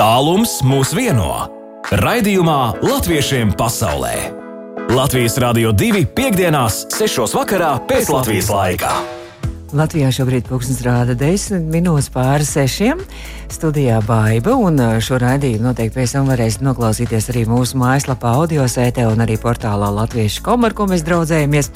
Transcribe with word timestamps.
Tālums 0.00 0.62
mūs 0.64 0.94
vieno. 0.96 1.26
Raidījumā 2.00 2.80
Latviešiem 2.80 3.50
pasaulē. 3.52 4.30
Latvijas 4.96 5.34
Rādio 5.42 5.74
2.5.6. 5.76 7.26
vakarā 7.36 7.74
pēc 7.84 8.08
Latvijas 8.08 8.48
laika. 8.48 8.94
Latvijā 9.76 10.08
šobrīd 10.16 10.48
pūkstens 10.48 10.80
rāda 10.86 11.12
10 11.20 11.68
minūtes 11.68 12.08
pāri 12.14 12.48
sešiem. 12.48 13.04
Studijā 13.52 14.00
Baiva, 14.08 14.56
un 14.56 14.80
šo 15.04 15.20
raidījumu 15.20 15.68
noteikti 15.68 15.98
pēc 15.98 16.16
tam 16.16 16.32
varēsiet 16.32 16.64
noklausīties 16.64 17.28
arī 17.34 17.44
mūsu 17.52 17.76
mājaslapā, 17.84 18.32
audio 18.40 18.64
sētē 18.72 19.04
un 19.10 19.20
arī 19.20 19.36
portālā 19.42 19.92
Latviešu 20.00 20.48
komu, 20.48 20.70
ar 20.70 20.78
ko 20.80 20.88
mēs 20.88 21.04
draudzējamies. 21.04 21.74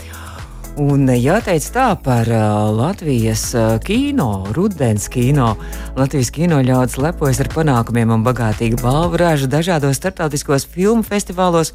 Un 0.75 1.07
jāteic 1.07 1.63
tā 1.71 1.93
par 2.03 2.27
uh, 2.27 2.73
Latvijas 2.75 3.45
uh, 3.55 3.77
kino, 3.79 4.43
rudens 4.57 5.07
kino. 5.07 5.53
Latvijas 5.95 6.33
kino 6.35 6.59
ļaudis 6.67 6.99
lepojas 6.99 7.39
ar 7.45 7.51
panākumiem 7.53 8.11
un 8.11 8.25
bagātīgu 8.27 8.81
balvu 8.83 9.21
rāžu 9.23 9.47
dažādos 9.47 10.01
starptautiskos 10.01 10.67
filmu 10.67 11.07
festivālos. 11.07 11.71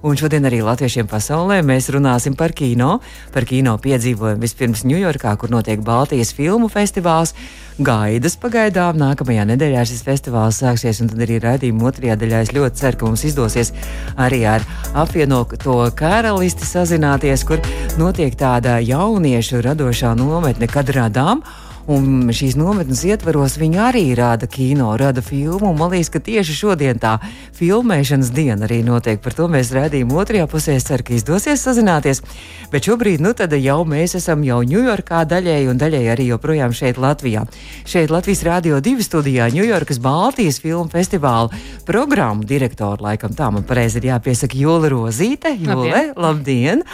Un 0.00 0.16
šodien 0.16 0.46
arī 0.48 0.62
latviešiem 0.64 1.04
pasaulē 1.10 1.58
mēs 1.60 1.90
runāsim 1.92 2.32
par 2.32 2.54
kino, 2.56 3.02
par 3.34 3.44
kino 3.44 3.74
piedzīvojumu 3.84 4.40
vispirms 4.40 4.86
Ņujorkā, 4.88 5.34
kur 5.36 5.52
notiek 5.52 5.82
Baltijas 5.84 6.32
filmu 6.32 6.70
festivāls. 6.72 7.34
Gaidas 7.84 8.38
pagaidām 8.40 8.96
nākamajā 9.00 9.44
nedēļā 9.52 9.84
šis 9.88 10.00
festivāls 10.06 10.62
sāksies, 10.64 11.02
un 11.04 11.12
tad 11.12 11.20
arī 11.26 11.36
raidījuma 11.44 11.90
otrajā 11.92 12.16
daļā 12.16 12.40
es 12.46 12.52
ļoti 12.56 12.80
ceru, 12.80 12.96
ka 12.96 13.10
mums 13.10 13.26
izdosies 13.28 13.74
arī 14.16 14.40
ar 14.48 14.64
apvienoto 15.04 15.76
karalisti 15.96 16.64
sazināties, 16.64 17.44
kur 17.44 17.60
notiek 18.00 18.36
tāda 18.40 18.78
jauniešu 18.80 19.60
radošā 19.68 20.16
nometne, 20.16 20.68
kad 20.68 20.88
radām. 20.96 21.44
Un 21.90 22.28
šīs 22.34 22.56
nometnes 22.60 23.02
ietvaros 23.08 23.56
viņi 23.60 23.78
arī 23.80 24.04
rāda 24.18 24.48
kino, 24.50 24.90
rada 25.00 25.22
filmu. 25.24 25.72
Man 25.76 25.92
liekas, 25.94 26.10
ka 26.12 26.20
tieši 26.22 26.56
šodien 26.56 27.00
tā 27.00 27.16
filmēšanas 27.56 28.32
diena 28.36 28.68
arī 28.68 28.82
notiek. 28.86 29.20
Par 29.22 29.36
to 29.36 29.48
mēs 29.50 29.72
redzējām 29.74 30.12
otrajā 30.12 30.46
pusē. 30.50 30.76
Es 30.76 30.86
ceru, 30.88 31.06
ka 31.06 31.16
izdosies 31.16 31.64
sazināties. 31.64 32.22
Bet 32.72 32.86
šobrīd 32.86 33.24
nu, 33.24 33.34
jau 33.34 33.78
mēs 33.88 34.16
esam 34.18 34.44
jau 34.46 34.60
Ņujorkā 34.70 35.24
daļēji 35.30 35.70
un 35.72 35.80
daļēji 35.80 36.12
arī 36.12 36.28
joprojām 36.30 36.76
šeit 36.76 37.00
Latvijā. 37.00 37.46
Šeit 37.88 38.10
Latvijas 38.12 38.44
Rādio 38.46 38.80
2 38.84 39.06
studijā 39.06 39.48
Ņujorkas 39.54 39.98
Baltijas 40.02 40.60
filmu 40.60 40.90
festivāla 40.92 41.50
programmu 41.88 42.44
direktora, 42.44 43.10
laikam 43.10 43.34
tā 43.34 43.50
man 43.50 43.66
pareizi 43.66 43.98
ir 44.02 44.12
jāpiesaka 44.12 44.58
Jūla 44.58 44.92
Rozīte. 44.92 45.56
Jūle, 45.56 46.12
labdien! 46.16 46.30
labdien. 46.30 46.84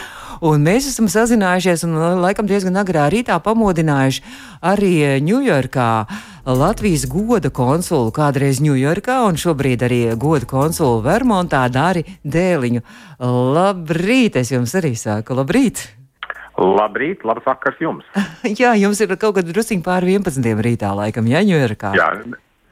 Un 0.45 0.65
mēs 0.67 0.89
esam 0.91 1.09
sazinājušies 1.11 1.87
un 1.89 1.97
laikam 2.21 2.49
diezgan 2.49 2.77
agrā 2.81 3.07
rītā 3.13 3.39
pamodinājuši 3.43 4.25
arī 4.67 4.95
Ņujorkā. 5.25 5.91
Latvijas 6.47 7.07
goda 7.11 7.51
konsulu 7.51 8.13
kādreiz 8.15 8.61
Ņujorkā 8.63 9.19
un 9.27 9.41
šobrīd 9.41 9.83
arī 9.87 10.01
goda 10.21 10.47
konsulu 10.47 11.01
Vermontā 11.07 11.65
Dāri 11.73 12.05
Dēliņu. 12.23 12.85
Labrīt, 13.57 14.39
es 14.43 14.53
jums 14.55 14.77
arī 14.79 14.95
saku, 14.99 15.39
labrīt! 15.41 15.89
Labrīt, 16.57 17.25
labs 17.29 17.45
vakars 17.45 17.81
jums! 17.83 18.07
Jā, 18.61 18.73
jums 18.81 19.01
ir 19.03 19.13
kaut 19.21 19.37
kad 19.37 19.49
drusciņi 19.49 19.85
pāri 19.85 20.17
11. 20.17 20.53
rītā 20.65 20.95
laikam, 20.97 21.29
ja 21.29 21.43
Ņujorkā. 21.45 21.93
Jā, 21.99 22.13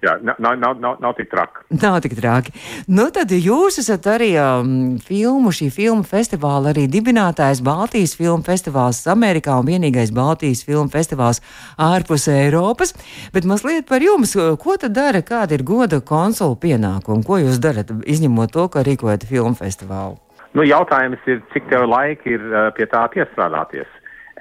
Jā, 0.05 0.15
nav, 0.21 0.59
nav, 0.61 0.75
nav, 0.81 0.97
nav 1.01 1.15
tik 1.17 1.31
traki. 1.33 1.63
Nav 1.81 1.97
tik 2.05 2.13
traki. 2.19 2.53
Nu, 2.93 3.07
tad 3.15 3.31
jūs 3.33 3.79
esat 3.81 4.05
arī 4.13 4.35
um, 4.37 4.99
filmu, 5.01 5.53
šī 5.55 5.71
filmu 5.73 6.05
festivāla 6.05 6.75
arī 6.75 6.85
dibinātājs 6.93 7.63
Baltijas 7.65 8.13
filmu 8.19 8.45
festivāls 8.45 9.01
Amerikā 9.09 9.57
un 9.61 9.71
vienīgais 9.71 10.13
Baltijas 10.13 10.61
filmu 10.67 10.93
festivāls 10.93 11.41
ārpus 11.81 12.29
Eiropas. 12.33 12.93
Bet 13.33 13.49
mazliet 13.49 13.89
par 13.89 14.05
jums, 14.05 14.37
ko 14.61 14.77
tad 14.81 14.93
dara, 14.99 15.25
kāda 15.25 15.57
ir 15.57 15.65
goda 15.65 16.03
konsula 16.05 16.59
pienākuma? 16.61 17.25
Ko 17.25 17.41
jūs 17.41 17.63
darat, 17.65 17.95
izņemot 18.05 18.53
to, 18.53 18.69
ka 18.69 18.85
rīkojat 18.85 19.25
filmu 19.31 19.57
festivālu? 19.57 20.21
Nu, 20.55 20.69
jautājums 20.69 21.25
ir, 21.31 21.41
cik 21.55 21.73
tev 21.73 21.89
laika 21.89 22.29
ir 22.29 22.45
uh, 22.53 22.69
pie 22.77 22.85
tā 22.93 23.09
piestrādāties. 23.17 23.89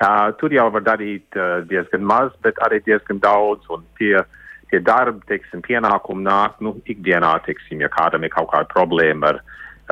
Uh, 0.03 0.33
tur 0.41 0.51
jau 0.51 0.67
var 0.75 0.83
darīt 0.83 1.39
uh, 1.39 1.61
diezgan 1.69 2.03
maz, 2.03 2.35
bet 2.43 2.59
arī 2.67 2.83
diezgan 2.83 3.23
daudz. 3.23 3.63
Un 3.71 3.87
pie 3.95 4.17
uh, 4.19 4.39
tie 4.73 4.81
darbi, 4.81 5.21
teiksim, 5.29 5.61
pienākumi 5.65 6.25
nāk, 6.25 6.57
nu, 6.65 6.75
ikdienā, 6.89 7.35
teiksim, 7.45 7.83
ja 7.83 7.89
kādam 7.93 8.25
ir 8.25 8.33
kaut 8.33 8.49
kāda 8.53 8.69
problēma 8.71 9.33
ar, 9.33 9.41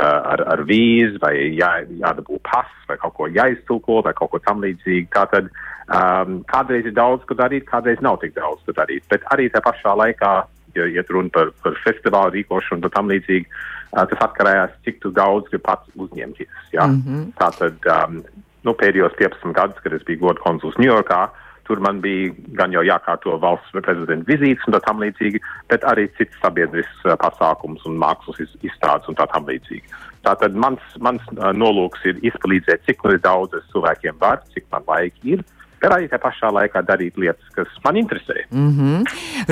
ar, 0.02 0.44
ar 0.56 0.64
vīzu 0.66 1.22
vai 1.22 1.36
jā, 1.58 1.69
jādabū 2.02 2.40
pass 2.47 2.88
vai 2.90 2.97
kaut 3.02 3.14
ko 3.18 3.28
jāiztulko 3.30 4.02
vai 4.08 4.16
kaut 4.18 4.34
ko 4.34 4.42
tam 4.42 4.64
līdzīgi. 4.64 5.09
Tātad 5.14 5.52
um, 5.52 6.40
kādreiz 6.50 6.88
ir 6.90 6.96
daudz, 6.97 7.28
ko 7.30 7.38
darīt, 7.38 7.68
kādreiz 7.69 8.02
nav 8.02 8.22
tik 8.24 8.34
daudz, 8.38 8.64
ko 8.66 8.75
darīt. 8.78 9.06
Bet 9.12 9.28
arī 9.34 9.50
tajā 9.52 9.68
pašā 9.68 9.94
laikā, 10.02 10.31
ja 10.78 10.88
iet 10.88 11.12
runa 11.12 11.30
par, 11.36 11.52
par 11.62 11.78
festivālu 11.86 12.40
rīkošanu 12.40 12.88
un 12.88 12.96
tam 12.96 13.12
līdzīgi, 13.12 13.46
uh, 13.92 14.06
tas 14.08 14.25
atkarējās, 14.30 14.80
cik 14.88 15.06
daudz 15.18 15.53
ir 15.53 15.62
pats 15.62 15.94
uzņemties. 16.00 16.72
Ja? 16.74 16.88
Mm 16.88 17.03
-hmm. 17.06 17.30
Tātad 17.38 17.92
um, 17.98 18.24
nu, 18.63 18.74
pēdējos 18.74 19.18
15 19.19 19.53
gadus, 19.53 19.84
kad 19.84 19.94
es 19.94 20.03
biju 20.08 20.25
godu 20.25 20.42
konsuls 20.42 20.80
Ņujorkā, 20.80 21.22
uh, 21.28 21.50
Tur 21.72 21.80
man 21.80 22.02
bija 22.04 22.34
gan 22.59 22.74
jau 22.76 22.82
jākārto 22.84 23.38
valsts 23.40 23.72
prezidenta 23.72 24.28
vizītes 24.28 24.66
un 24.68 24.76
tā 24.76 24.82
tam 24.84 25.00
līdzīgi, 25.00 25.40
bet 25.72 25.86
arī 25.88 26.09
cits 26.18 26.36
sabiedrisks 26.44 27.06
uh, 27.08 27.16
pasākums 27.22 27.86
un 27.88 27.96
mākslas 28.02 28.42
izstādes 28.59 29.08
un 29.08 29.16
tā 29.16 29.30
tam 29.32 29.48
līdzīgi. 29.48 29.88
Tātad 30.28 30.58
mans, 30.60 30.84
mans 31.00 31.24
uh, 31.38 31.54
nolūks 31.56 32.04
ir 32.12 32.20
izpalīdzēt, 32.28 32.84
cik 32.90 33.08
daudz 33.24 33.56
es 33.56 33.72
cilvēkiem 33.72 34.20
varu, 34.20 34.44
cik 34.52 34.68
man 34.76 34.84
laika 34.90 35.31
ir 35.38 35.46
bet 35.81 35.94
arī 35.96 36.08
tajā 36.09 36.22
pašā 36.22 36.52
laikā 36.53 36.84
darīt 36.86 37.18
lietas, 37.19 37.47
kas 37.56 37.69
man 37.84 37.97
interesē. 37.97 38.46
Mm 38.52 38.69
-hmm. 38.78 39.06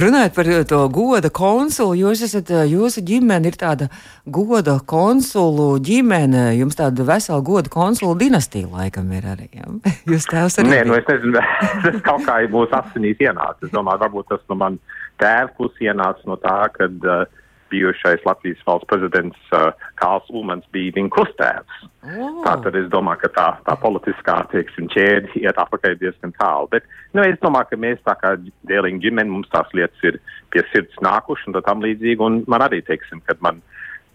Runājot 0.03 0.35
par 0.35 0.45
to 0.69 0.87
goda 0.87 1.29
konsulu, 1.29 1.95
jūs 1.95 2.23
esat, 2.23 2.49
jūsu 2.49 3.01
ģimene 3.01 3.47
ir 3.47 3.57
tāda 3.57 3.89
goda 4.25 4.79
konsulu 4.85 5.79
ģimene, 5.79 6.57
jums 6.59 6.75
tāda 6.75 7.05
vesela 7.05 7.41
goda 7.41 7.69
konsulu 7.69 8.15
dinastija 8.15 8.67
laikam 8.67 9.11
ir 9.11 9.23
arī. 9.23 9.49
Ja? 9.53 9.65
Jūs 10.11 10.29
tēvs 10.29 10.59
arī? 10.59 10.69
Nē, 10.69 10.85
nu 10.85 10.93
es 10.93 11.05
nezinu, 11.07 11.33
tas 11.83 12.01
kaut 12.01 12.25
kā 12.25 12.43
ir 12.43 12.49
mūsu 12.49 12.71
asinīs 12.71 13.17
ienācis. 13.19 13.69
Es 13.69 13.71
domāju, 13.71 13.99
varbūt 14.05 14.29
tas 14.29 14.41
no 14.49 14.55
man 14.55 14.79
tēva 15.19 15.49
puses 15.57 15.81
ienāca 15.81 16.21
no 16.25 16.35
tā, 16.35 16.69
kad 16.73 16.93
uh, 17.05 17.25
bijušais 17.71 18.25
Latvijas 18.25 18.61
valsts 18.67 18.89
prezidents 18.89 19.53
uh, 19.55 19.71
Kāls 20.01 20.27
Ulmans 20.29 20.67
bija 20.75 20.93
viņa 20.97 21.11
krustēvs. 21.15 21.81
Oh. 22.09 22.39
Tātad 22.45 22.77
es 22.79 22.87
domāju, 22.93 23.23
ka 23.23 23.31
tā, 23.37 23.47
tā 23.67 23.75
politiskā 23.81 24.37
teiksim, 24.53 24.89
ķēde 24.93 25.33
iet 25.41 25.59
atpakaļ 25.61 25.97
diezgan 26.01 26.35
tālu. 26.39 26.69
Bet 26.73 26.87
nu, 27.13 27.23
es 27.23 27.39
domāju, 27.43 27.71
ka 27.71 27.81
mēs 27.85 28.01
tā 28.07 28.15
kā 28.21 28.35
dēliņa 28.69 29.03
ģimene, 29.05 29.33
mums 29.33 29.51
tās 29.53 29.69
lietas 29.77 30.07
ir 30.07 30.19
pie 30.53 30.63
sirds 30.71 31.01
nākuši 31.05 31.49
un 31.51 31.59
tam 31.65 31.83
līdzīgi. 31.85 32.23
Un 32.25 32.41
man 32.51 32.65
arī, 32.65 32.81
teiksim, 32.85 33.23
kad 33.29 33.41
man 33.45 33.61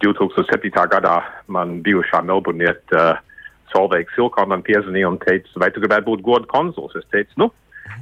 2007. 0.05 0.71
gadā 0.93 1.21
man 1.47 1.79
bijušā 1.85 2.23
Melburniet 2.27 2.97
uh, 2.97 3.19
Solveiga 3.73 4.13
Silkā 4.15 4.47
man 4.47 4.63
piezvanīja 4.67 5.11
un 5.11 5.19
teica, 5.23 5.51
vai 5.63 5.71
tu 5.75 5.83
gribētu 5.83 6.11
būt 6.11 6.25
godu 6.27 6.51
konsuls? 6.51 6.95
Es 6.99 7.07
teicu, 7.13 7.45
nu, 7.45 7.51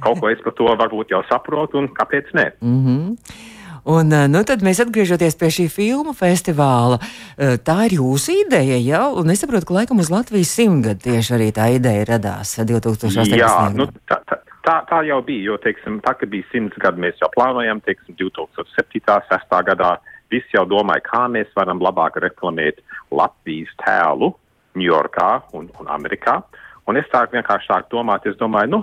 kaut 0.03 0.21
ko 0.21 0.29
es 0.31 0.41
par 0.43 0.55
to 0.57 0.69
varbūt 0.69 1.13
jau 1.13 1.23
saprotu 1.29 1.81
un 1.81 1.89
kāpēc 1.97 2.33
ne. 2.37 2.51
Mm 2.61 2.79
-hmm. 2.85 3.51
Un, 3.83 4.11
eh, 4.15 4.27
nu, 4.31 4.39
tad 4.47 4.63
mēs 4.63 4.79
atgriežoties 4.79 5.35
pie 5.35 5.49
šī 5.51 5.65
filmu 5.71 6.13
festivāla. 6.15 7.01
Eh, 7.37 7.57
tā 7.59 7.83
ir 7.87 7.97
jūsu 7.99 8.31
ideja, 8.45 8.77
ja? 8.79 9.01
Un 9.11 9.29
es 9.29 9.43
saprotu, 9.43 9.67
ka 9.67 9.73
laikam 9.81 9.99
uz 9.99 10.09
Latvijas 10.09 10.55
simtgadu 10.55 11.03
tieši 11.03 11.35
arī 11.35 11.51
tā 11.51 11.67
ideja 11.75 12.05
radās 12.15 12.55
2018. 12.63 13.35
Jā, 13.35 13.73
nu, 13.75 13.87
tā, 14.07 14.21
tā, 14.23 14.39
tā, 14.63 14.77
tā 14.87 15.03
jau 15.03 15.19
bija, 15.21 15.51
jo, 15.51 15.57
teiksim, 15.57 15.99
tā, 15.99 16.15
kad 16.15 16.31
bija 16.31 16.47
simts 16.51 16.79
gadi, 16.79 17.03
mēs 17.03 17.19
jau 17.19 17.29
plānojam, 17.35 17.83
teiksim, 17.83 18.15
2007. 18.15 19.03
6. 19.03 19.59
gadā. 19.67 19.97
Visi 20.31 20.55
jau 20.55 20.63
domāja, 20.65 21.03
kā 21.03 21.27
mēs 21.27 21.51
varam 21.53 21.83
labāk 21.83 22.15
reklamēt 22.23 22.79
Latvijas 23.11 23.69
tēlu 23.83 24.31
Ņujorkā 24.79 25.29
un, 25.53 25.67
un 25.79 25.91
Amerikā. 25.91 26.39
Un 26.87 26.97
es 26.97 27.05
tā 27.11 27.27
vienkārši 27.31 27.69
sāku 27.69 27.99
domāt, 27.99 28.25
es 28.25 28.39
domāju, 28.39 28.71
nu, 28.71 28.79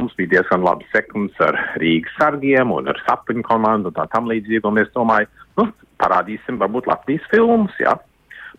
Mums 0.00 0.14
bija 0.18 0.32
diezgan 0.32 0.64
labi 0.66 0.86
sekums 0.90 1.36
ar 1.44 1.56
Rīgas 1.78 2.16
sargiem 2.18 2.72
un 2.74 2.90
ar 2.90 2.98
sapņu 3.06 3.44
komandu 3.46 3.92
un 3.92 3.96
tā 3.96 4.08
tam 4.10 4.26
līdzīgi. 4.30 4.64
Un 4.66 4.80
es 4.82 4.90
domāju, 4.96 5.30
nu, 5.60 5.68
parādīsim 6.02 6.58
varbūt 6.58 6.88
Latvijas 6.90 7.28
filmus, 7.30 7.74
jā. 7.78 7.94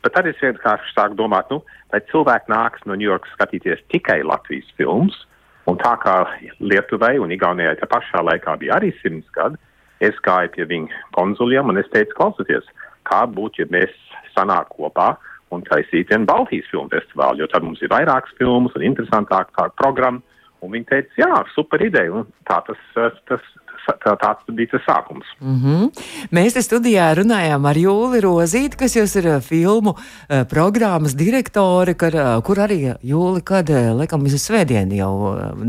Bet 0.06 0.16
arī 0.20 0.32
es 0.32 0.42
vienkārši 0.44 0.94
sāku 0.96 1.18
domāt, 1.20 1.50
nu, 1.52 1.62
vai 1.92 2.00
cilvēki 2.12 2.52
nāks 2.52 2.84
no 2.86 2.96
Ņujorkas 3.00 3.36
skatīties 3.36 3.84
tikai 3.92 4.22
Latvijas 4.24 4.70
filmus. 4.80 5.18
Un 5.66 5.80
tā 5.82 5.96
kā 6.02 6.16
Lietuvai 6.62 7.16
un 7.20 7.32
Igaunijai 7.34 7.76
te 7.80 7.88
pašā 7.90 8.22
laikā 8.22 8.54
bija 8.62 8.78
arī 8.78 8.92
simts 9.00 9.32
gadi, 9.34 9.58
es 10.06 10.18
gāju 10.28 10.52
pie 10.54 10.68
viņu 10.70 11.00
konzuliem 11.18 11.72
un 11.72 11.82
es 11.82 11.90
teicu, 11.94 12.14
klausieties, 12.20 12.68
kā 13.10 13.24
būtu, 13.26 13.64
ja 13.64 13.72
mēs 13.74 13.96
sanāk 14.36 14.70
kopā 14.76 15.16
un 15.54 15.64
taisītu 15.66 16.14
vienu 16.14 16.30
Baltijas 16.30 16.70
filmu 16.70 16.92
festivālu, 16.94 17.42
jo 17.42 17.50
tad 17.50 17.66
mums 17.66 17.82
ir 17.82 17.92
vairākas 17.94 18.38
filmas 18.38 18.78
un 18.78 18.86
interesantāka 18.86 19.72
programma. 19.82 20.22
Un 20.64 20.72
viņi 20.72 20.88
teica, 20.90 21.20
jā, 21.20 21.44
super 21.56 21.84
ideja. 21.84 22.12
Un 22.12 22.28
tā 22.48 22.62
tas, 22.68 22.80
tas, 22.96 23.18
tas 23.30 23.44
tā, 23.86 24.14
tāds 24.22 24.56
bija 24.56 24.72
tas 24.74 24.84
sākums. 24.88 25.28
Mm 25.40 25.58
-hmm. 25.62 25.90
Mēs 26.32 26.54
te 26.54 26.62
studijā 26.62 27.14
runājām 27.16 27.68
ar 27.70 27.76
Jūli 27.76 28.22
Rozīti, 28.22 28.78
kas 28.78 28.96
jūs 28.96 29.16
ir 29.20 29.42
filmu 29.42 29.96
uh, 29.96 30.44
programmas 30.50 31.16
direktori, 31.16 31.94
kar, 31.94 32.16
uh, 32.16 32.44
kur 32.44 32.58
arī 32.58 32.96
Jūli, 33.04 33.44
kad, 33.44 33.70
laikam, 33.70 34.24
uz 34.24 34.34
svētdienu 34.34 34.96
jau 34.96 35.14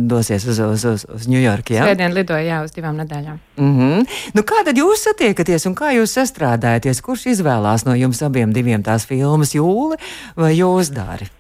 dosies 0.09 0.47
uz, 0.47 0.59
uz, 0.59 0.85
uz, 0.85 1.07
uz 1.15 1.29
Ņujorku, 1.29 1.73
jā? 1.73 1.85
Svētdien 1.85 2.15
lidoja, 2.15 2.43
jā, 2.43 2.65
uz 2.65 2.73
divām 2.73 2.97
nedēļām. 2.97 3.39
Mm 3.57 3.79
-hmm. 3.79 4.07
Nu, 4.35 4.43
kā 4.43 4.65
tad 4.65 4.77
jūs 4.77 5.05
satiekaties 5.05 5.67
un 5.67 5.75
kā 5.75 5.93
jūs 5.93 6.17
sastrādājaties? 6.19 7.03
Kurš 7.03 7.27
izvēlās 7.27 7.85
no 7.87 7.95
jums 7.95 8.23
abiem 8.23 8.53
diviem 8.53 8.83
tās 8.83 9.07
filmas, 9.07 9.55
Jūli 9.55 9.97
vai 10.37 10.55
jūs 10.57 10.95
dari? 10.95 11.36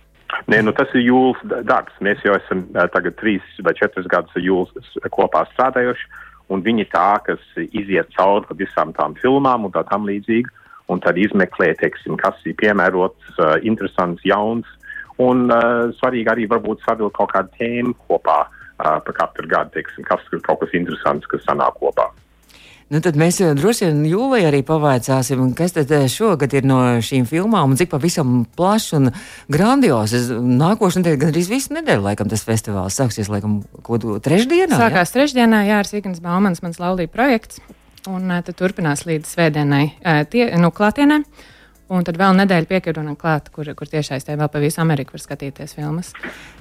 Nē, 0.46 0.60
nu 0.62 0.70
tas 0.78 0.92
ir 0.94 1.02
jūlas 1.08 1.40
darbs. 1.66 1.94
Mēs 2.04 2.20
jau 2.22 2.36
esam 2.38 2.62
tagad 2.94 3.16
trīs 3.18 3.46
vai 3.66 3.74
četrus 3.74 4.06
gadus 4.10 4.36
ar 4.38 4.44
jūlas 4.44 4.92
kopā 5.10 5.42
strādājuši, 5.50 6.06
un 6.54 6.62
viņi 6.62 6.86
tā, 6.92 7.08
kas 7.26 7.42
iziet 7.66 8.12
cauri 8.14 8.58
visām 8.60 8.94
tām 8.94 9.16
filmām 9.18 9.66
un 9.66 9.74
tā 9.74 9.82
tam 9.90 10.06
līdzīgi, 10.06 10.52
un 10.92 11.02
tad 11.02 11.18
izmeklē, 11.18 11.72
teiksim, 11.80 12.14
kas 12.20 12.38
ir 12.46 12.54
piemērots, 12.62 13.40
interesants, 13.66 14.22
jauns, 14.22 14.68
un 15.18 15.48
uh, 15.50 15.88
svarīgi 15.98 16.30
arī 16.30 16.46
varbūt 16.50 16.84
savilkt 16.86 17.16
kaut 17.18 17.32
kādu 17.32 17.50
tēmu 17.58 17.96
kopā 18.06 18.44
uh, 18.46 19.00
par 19.02 19.18
katru 19.18 19.50
gadu, 19.50 19.74
teiksim, 19.74 20.06
kas 20.06 20.22
ir 20.30 20.44
kaut 20.46 20.62
kas 20.62 20.78
interesants, 20.78 21.26
kas 21.32 21.42
sanāk 21.48 21.80
kopā. 21.80 22.06
Nu, 22.86 23.00
tad 23.02 23.16
mēs 23.18 23.40
jau 23.40 23.48
droši 23.58 23.88
vien 23.88 24.04
jūlijā 24.06 24.46
arī 24.46 24.60
pavaicāsim, 24.66 25.40
kas 25.58 25.72
tad 25.74 25.90
eh, 25.90 26.04
šogad 26.10 26.52
ir 26.54 26.68
no 26.70 26.78
šīm 27.02 27.24
filmām 27.26 27.72
un 27.72 27.78
cik 27.80 27.90
pavisam 27.90 28.44
plašs 28.58 28.94
un 28.94 29.10
grandios. 29.50 30.14
Nākošais 30.30 31.00
nedēļa, 31.00 31.20
gan 31.24 31.32
arī 31.32 31.42
visu 31.50 31.74
nedēļu, 31.74 32.04
laikam, 32.04 32.30
tas 32.30 32.46
festivāls 32.46 32.94
sāksies, 32.94 33.26
laikam, 33.32 33.58
ko 33.82 33.98
trešdienā. 33.98 34.78
Sākās 34.78 35.10
ja? 35.10 35.16
trešdienā, 35.16 35.64
jā, 35.66 35.80
ar 35.82 35.90
Sīknas 35.90 36.22
Baumans, 36.22 36.62
mans 36.62 36.78
laulība 36.78 37.10
projekts, 37.16 37.58
un 38.06 38.30
tad 38.30 38.54
turpinās 38.54 39.02
līdz 39.08 39.34
svētdienai, 39.34 39.84
tie, 40.30 40.46
nu, 40.62 40.70
klātienai. 40.70 41.24
Un 41.86 42.02
tad 42.02 42.16
vēl 42.18 42.34
nedēļa 42.34 42.66
piekļuvana 42.66 43.12
klāta, 43.18 43.52
kur, 43.54 43.68
kur 43.78 43.86
tiešais 43.86 44.26
te 44.26 44.34
vēl 44.34 44.48
pa 44.50 44.58
visu 44.58 44.80
Ameriku 44.82 45.14
var 45.14 45.22
skatīties 45.22 45.76
filmas. 45.76 46.10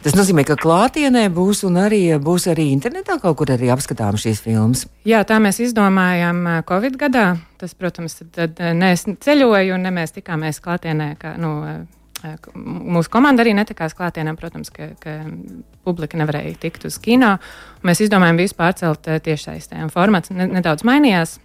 Tas 0.06 0.13
nozīmē, 0.13 0.44
ka 0.45 0.54
klātienē 0.62 1.24
būs 1.33 1.63
un 1.66 1.80
arī 1.81 2.04
būs 2.22 2.45
arī 2.51 2.68
internetā 2.75 3.18
kaut 3.24 3.39
kur 3.39 3.50
arī 3.56 3.72
apskatām 3.74 4.19
šīs 4.22 4.44
filmas. 4.45 4.86
Jā, 5.10 5.24
tā 5.25 5.39
mēs 5.42 5.63
izdomājām 5.66 6.44
Covid 6.69 7.00
gadā. 7.01 7.25
Tas, 7.57 7.74
protams, 7.74 8.19
tad, 8.38 8.62
ne 8.62 8.94
es 8.94 9.07
ceļoju 9.25 9.81
ne 9.81 9.94
mēs 9.98 10.13
tikāmies 10.13 10.62
klātienē, 10.62 11.16
kā, 11.18 11.33
nu, 11.42 11.56
Mūsu 12.56 13.12
komanda 13.13 13.44
arī 13.44 13.51
netikās 13.54 13.94
klātienē, 13.94 14.33
protams, 14.39 14.71
ka, 14.74 14.88
ka 15.01 15.18
publika 15.86 16.18
nevarēja 16.18 16.56
tikt 16.63 16.88
uz 16.89 16.98
kino. 17.01 17.36
Mēs 17.86 18.01
izdomājām 18.06 18.39
visu 18.39 18.57
pārcelt 18.57 19.06
tiešsaistē. 19.25 19.83
Formāts 19.94 20.33
nedaudz 20.33 20.86
mainījās. 20.88 21.36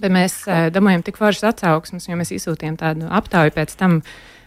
Bet 0.00 0.12
mēs 0.14 0.42
uh, 0.48 0.68
dabūjām 0.72 1.04
tik 1.06 1.18
foršas 1.20 1.52
atsauksmes, 1.52 2.08
jo 2.08 2.18
mēs 2.18 2.32
izsūtījām 2.34 2.78
tādu 2.80 3.10
aptauju 3.12 3.54
pēc 3.56 3.74
tam 3.78 4.00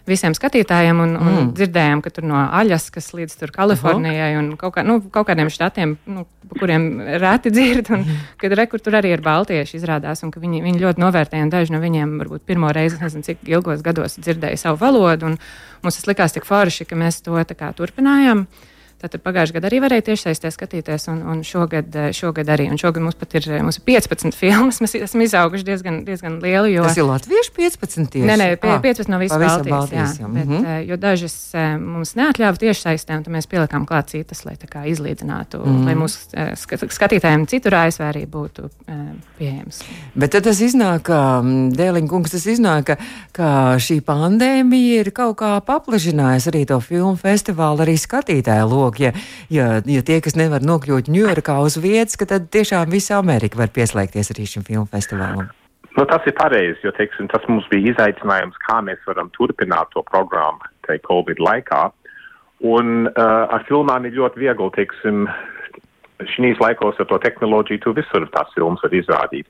visiem 0.05 0.35
skatītājiem 0.37 0.99
un, 1.01 1.15
un 1.17 1.31
mm. 1.31 1.47
dzirdējām, 1.57 2.01
ka 2.05 2.11
tur 2.13 2.27
no 2.29 2.37
Aļaskas 2.37 3.07
līdz 3.17 3.47
Kalifornijai 3.55 4.35
un 4.37 4.51
kaut, 4.61 4.75
kā, 4.75 4.83
nu, 4.85 4.99
kaut 5.13 5.25
kādiem 5.31 5.49
štatiem, 5.49 5.95
nu, 6.13 6.27
kuriem 6.59 6.85
reti 7.23 7.49
dzird, 7.53 7.89
un 7.95 8.05
kad 8.41 8.53
rekur 8.57 8.83
tur 8.85 8.99
arī 8.99 9.15
ir 9.15 9.25
baltieši 9.25 9.79
izrādās, 9.79 10.21
un 10.25 10.33
ka 10.33 10.43
viņi, 10.43 10.61
viņi 10.65 10.83
ļoti 10.83 11.01
novērtēja, 11.01 11.47
un 11.47 11.53
daži 11.53 11.73
no 11.73 11.81
viņiem 11.81 12.19
varbūt 12.21 12.45
pirmo 12.45 12.69
reizi, 12.75 13.01
nezinu, 13.01 13.25
cik 13.25 13.49
ilgos 13.49 13.81
gados 13.85 14.19
dzirdēja 14.21 14.61
savu 14.67 14.81
valodu, 14.85 15.33
un 15.33 15.39
mums 15.81 15.99
tas 15.99 16.09
likās 16.11 16.37
tik 16.37 16.45
forši, 16.45 16.85
ka 16.85 17.01
mēs 17.01 17.23
to 17.25 17.41
tā 17.49 17.57
kā 17.57 17.73
turpinājām. 17.73 18.45
Uh, 18.45 18.71
Tātad 18.95 19.19
pagājušajā 19.25 19.57
gadā 19.57 19.67
arī 19.67 19.79
varēja 19.83 20.05
tiešsaistē 20.07 20.49
skatīties, 20.55 21.09
un, 21.11 21.19
un 21.27 21.41
šogad, 21.43 21.89
eh, 21.99 22.13
šogad 22.15 22.47
arī. 22.53 22.69
Un 22.71 22.79
šogad 22.79 23.03
mums 23.03 23.17
pat 23.19 23.33
ir, 23.35 23.43
eh, 23.51 23.61
mums 23.61 23.75
ir 23.81 23.83
15 23.89 24.37
filmas. 24.41 24.79
Mēs 24.83 24.95
esam 25.01 25.23
izauguši 25.25 25.67
diezgan, 25.67 25.99
diezgan 26.07 26.37
lieli. 26.43 26.71
Jo... 26.77 26.85
Tas 26.87 26.97
ir 27.01 27.07
Latviešu 27.09 27.51
15 27.57 28.07
tieši? 28.13 28.27
Nē, 28.29 28.37
nē, 28.39 28.47
pie, 28.61 28.71
ah, 28.71 28.79
15 28.83 29.11
no 29.11 29.19
visas 29.19 29.35
Baltijas. 29.41 29.67
Baltijas 29.73 30.15
jā, 30.15 30.23
jā. 30.23 30.31
Bet, 30.31 30.47
mm 30.47 30.63
-hmm. 30.63 30.85
Jo 30.85 30.97
dažas 31.01 31.35
mums 31.79 32.15
neatļāva 32.15 32.61
tiešsaistē, 32.61 33.17
un 33.17 33.35
mēs 33.35 33.49
pielikām 33.51 33.85
klāt 33.85 34.13
citas, 34.13 34.45
lai 34.45 34.55
izlīdzinātu, 34.55 35.59
mm 35.59 35.65
-hmm. 35.65 35.85
lai 35.85 35.95
mūsu 35.95 36.17
skatītājiem 36.89 37.45
citur 37.47 37.75
ASV 37.75 38.01
arī 38.01 38.25
būtu 38.27 38.69
pieejams. 39.37 39.81
Bet 40.15 40.31
tad 40.31 40.43
tas 40.43 40.59
iznāk, 40.61 41.01
ka 41.01 41.41
Dēliņa 41.75 42.07
kungs, 42.07 42.31
tas 42.31 42.45
iznāk, 42.45 42.83
ka, 42.83 42.97
ka 43.31 43.75
šī 43.77 44.01
pandēmija 44.01 44.99
ir 44.99 45.11
kaut 45.11 45.37
kā 45.37 45.61
paplašinājusi 45.61 46.49
arī 46.49 46.65
to 46.65 46.79
filmu 46.79 47.15
festivālu, 47.15 47.81
arī 47.81 47.97
skatītāju 47.97 48.69
loku 48.69 48.84
labāk, 48.85 48.99
ja, 48.99 49.11
ja, 49.49 49.81
ja 49.85 50.01
tie, 50.05 50.21
kas 50.21 50.35
nevar 50.35 50.61
nokļūt 50.61 51.09
Ņujorkā 51.09 51.59
uz 51.63 51.77
vietas, 51.77 52.17
tad 52.17 52.49
tiešām 52.51 52.89
visa 52.89 53.19
Amerika 53.19 53.57
var 53.57 53.69
pieslēgties 53.73 54.31
arī 54.31 54.45
šim 54.45 54.63
filmu 54.63 54.87
festivālam. 54.87 55.49
Nu, 55.95 56.03
tas 56.03 56.25
ir 56.27 56.35
pareizi, 56.35 56.81
jo 56.83 56.91
teiksim, 56.91 57.29
tas 57.31 57.43
mums 57.47 57.67
bija 57.71 57.93
izaicinājums, 57.93 58.57
kā 58.67 58.81
mēs 58.83 58.99
varam 59.07 59.29
turpināt 59.31 59.93
to 59.93 60.03
programmu 60.03 60.59
Covid 61.07 61.39
laikā. 61.39 61.91
Un 62.65 63.07
uh, 63.07 63.47
ar 63.51 63.63
filmām 63.67 64.05
ir 64.05 64.15
ļoti 64.15 64.39
viegli, 64.39 64.67
teiksim, 64.75 65.25
šīs 66.35 66.59
laikos 66.59 66.99
ar 66.99 67.07
to 67.07 67.17
tehnoloģiju 67.23 67.83
tu 67.83 67.93
visur 67.95 68.27
tās 68.31 68.51
filmas 68.55 68.83
var 68.83 68.93
izrādīt. 68.95 69.47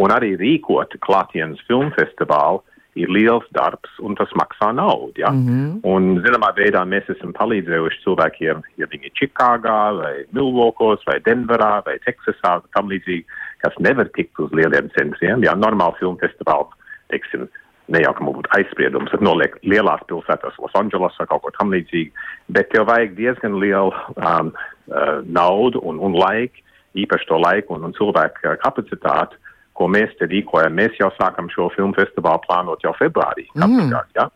Un 0.00 0.12
arī 0.12 0.32
rīkot 0.40 0.96
klātienes 1.04 1.60
filmu 1.68 1.92
festivālu 1.92 2.62
ir 2.98 3.08
liels 3.12 3.46
darbs 3.56 3.92
un 4.04 4.16
tas 4.18 4.30
maksā 4.36 4.72
naudu. 4.76 5.12
Ja? 5.16 5.30
Mm 5.30 5.46
-hmm. 5.46 5.80
Un, 5.82 6.20
zināmā 6.24 6.52
veidā, 6.56 6.84
mēs 6.84 7.08
esam 7.08 7.32
palīdzējuši 7.32 8.02
cilvēkiem, 8.04 8.62
ja 8.76 8.86
viņi 8.86 9.08
ir 9.08 9.16
Čikāgā, 9.20 9.80
vai 9.96 10.14
Milvokos, 10.32 11.00
vai 11.06 11.18
Denverā, 11.20 11.82
vai 11.86 11.98
Teksasā, 12.04 12.60
tam 12.74 12.88
līdzīgi, 12.92 13.24
kas 13.64 13.74
nevar 13.78 14.08
tikt 14.16 14.38
uz 14.38 14.52
lieliem 14.52 14.90
centriem. 14.98 15.42
Ja? 15.42 15.54
Normāli 15.54 15.98
filmu 15.98 16.18
festivāls, 16.20 16.68
teiksim, 17.08 17.48
ne 17.88 18.02
jau 18.02 18.12
ka 18.14 18.24
mums 18.24 18.38
būtu 18.38 18.52
aizspriedums, 18.56 19.10
tad 19.10 19.24
noliek 19.24 19.56
lielās 19.62 20.02
pilsētās, 20.08 20.58
Losandželosā 20.58 21.24
vai 21.24 21.26
kaut 21.26 21.42
ko 21.42 21.50
tam 21.58 21.72
līdzīgu, 21.74 22.12
bet 22.48 22.70
tev 22.70 22.86
vajag 22.86 23.16
diezgan 23.16 23.58
lielu 23.62 23.92
um, 24.16 24.52
uh, 24.88 25.20
naudu 25.24 25.80
un, 25.80 25.98
un 25.98 26.14
laiku, 26.14 26.62
īpaši 26.94 27.28
to 27.28 27.38
laiku 27.40 27.74
un, 27.74 27.84
un 27.88 27.96
cilvēku 27.96 28.56
kapacitāti, 28.62 29.36
ko 29.78 29.88
mēs 29.90 30.12
te 30.18 30.28
rīkojam. 30.30 30.76
Mēs 30.78 30.98
jau 31.00 31.10
sākam 31.18 31.50
šo 31.52 31.70
filmu 31.76 31.96
festivālu 31.98 32.42
plānot 32.46 32.84
jau 32.84 32.94
februārī. 32.98 33.46
Mm. 33.58 33.92
Gadu, 33.92 34.18
ja? 34.18 34.28